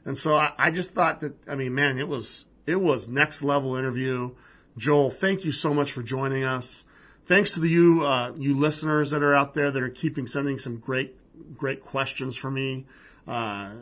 [0.04, 3.42] And so I, I just thought that, I mean, man, it was, it was next
[3.42, 4.34] level interview.
[4.76, 6.82] Joel, thank you so much for joining us.
[7.24, 10.58] Thanks to the you, uh, you listeners that are out there that are keeping sending
[10.58, 11.14] some great,
[11.56, 12.84] great questions for me.
[13.28, 13.74] Uh,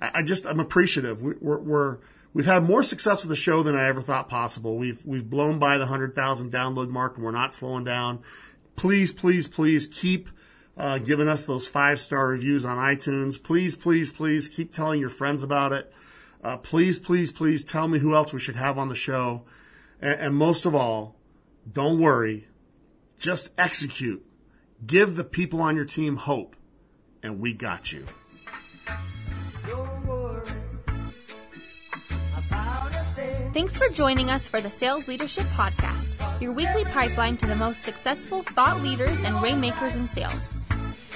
[0.00, 1.22] I, I, just, I'm appreciative.
[1.22, 1.98] We, we're, we're,
[2.32, 4.76] we've had more success with the show than I ever thought possible.
[4.76, 8.20] We've, we've blown by the 100,000 download mark and we're not slowing down.
[8.76, 10.28] Please, please, please keep
[10.76, 13.42] uh, giving us those five star reviews on iTunes.
[13.42, 15.92] Please, please, please keep telling your friends about it.
[16.42, 19.42] Uh, please, please, please tell me who else we should have on the show.
[20.00, 21.16] And, and most of all,
[21.70, 22.46] don't worry.
[23.18, 24.24] Just execute.
[24.86, 26.54] Give the people on your team hope.
[27.22, 28.04] And we got you.
[33.54, 37.82] Thanks for joining us for the Sales Leadership Podcast, your weekly pipeline to the most
[37.82, 40.54] successful thought leaders and rainmakers in sales.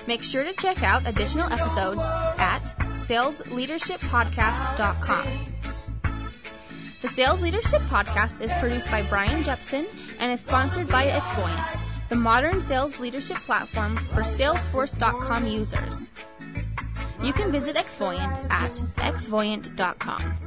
[0.07, 2.63] Make sure to check out additional episodes at
[3.07, 5.47] salesleadershippodcast.com.
[7.03, 9.87] The Sales Leadership Podcast is produced by Brian Jeppsen
[10.19, 16.09] and is sponsored by Xvoyant, the modern sales leadership platform for Salesforce.com users.
[17.23, 20.42] You can visit Xvoyant at xvoyant.com.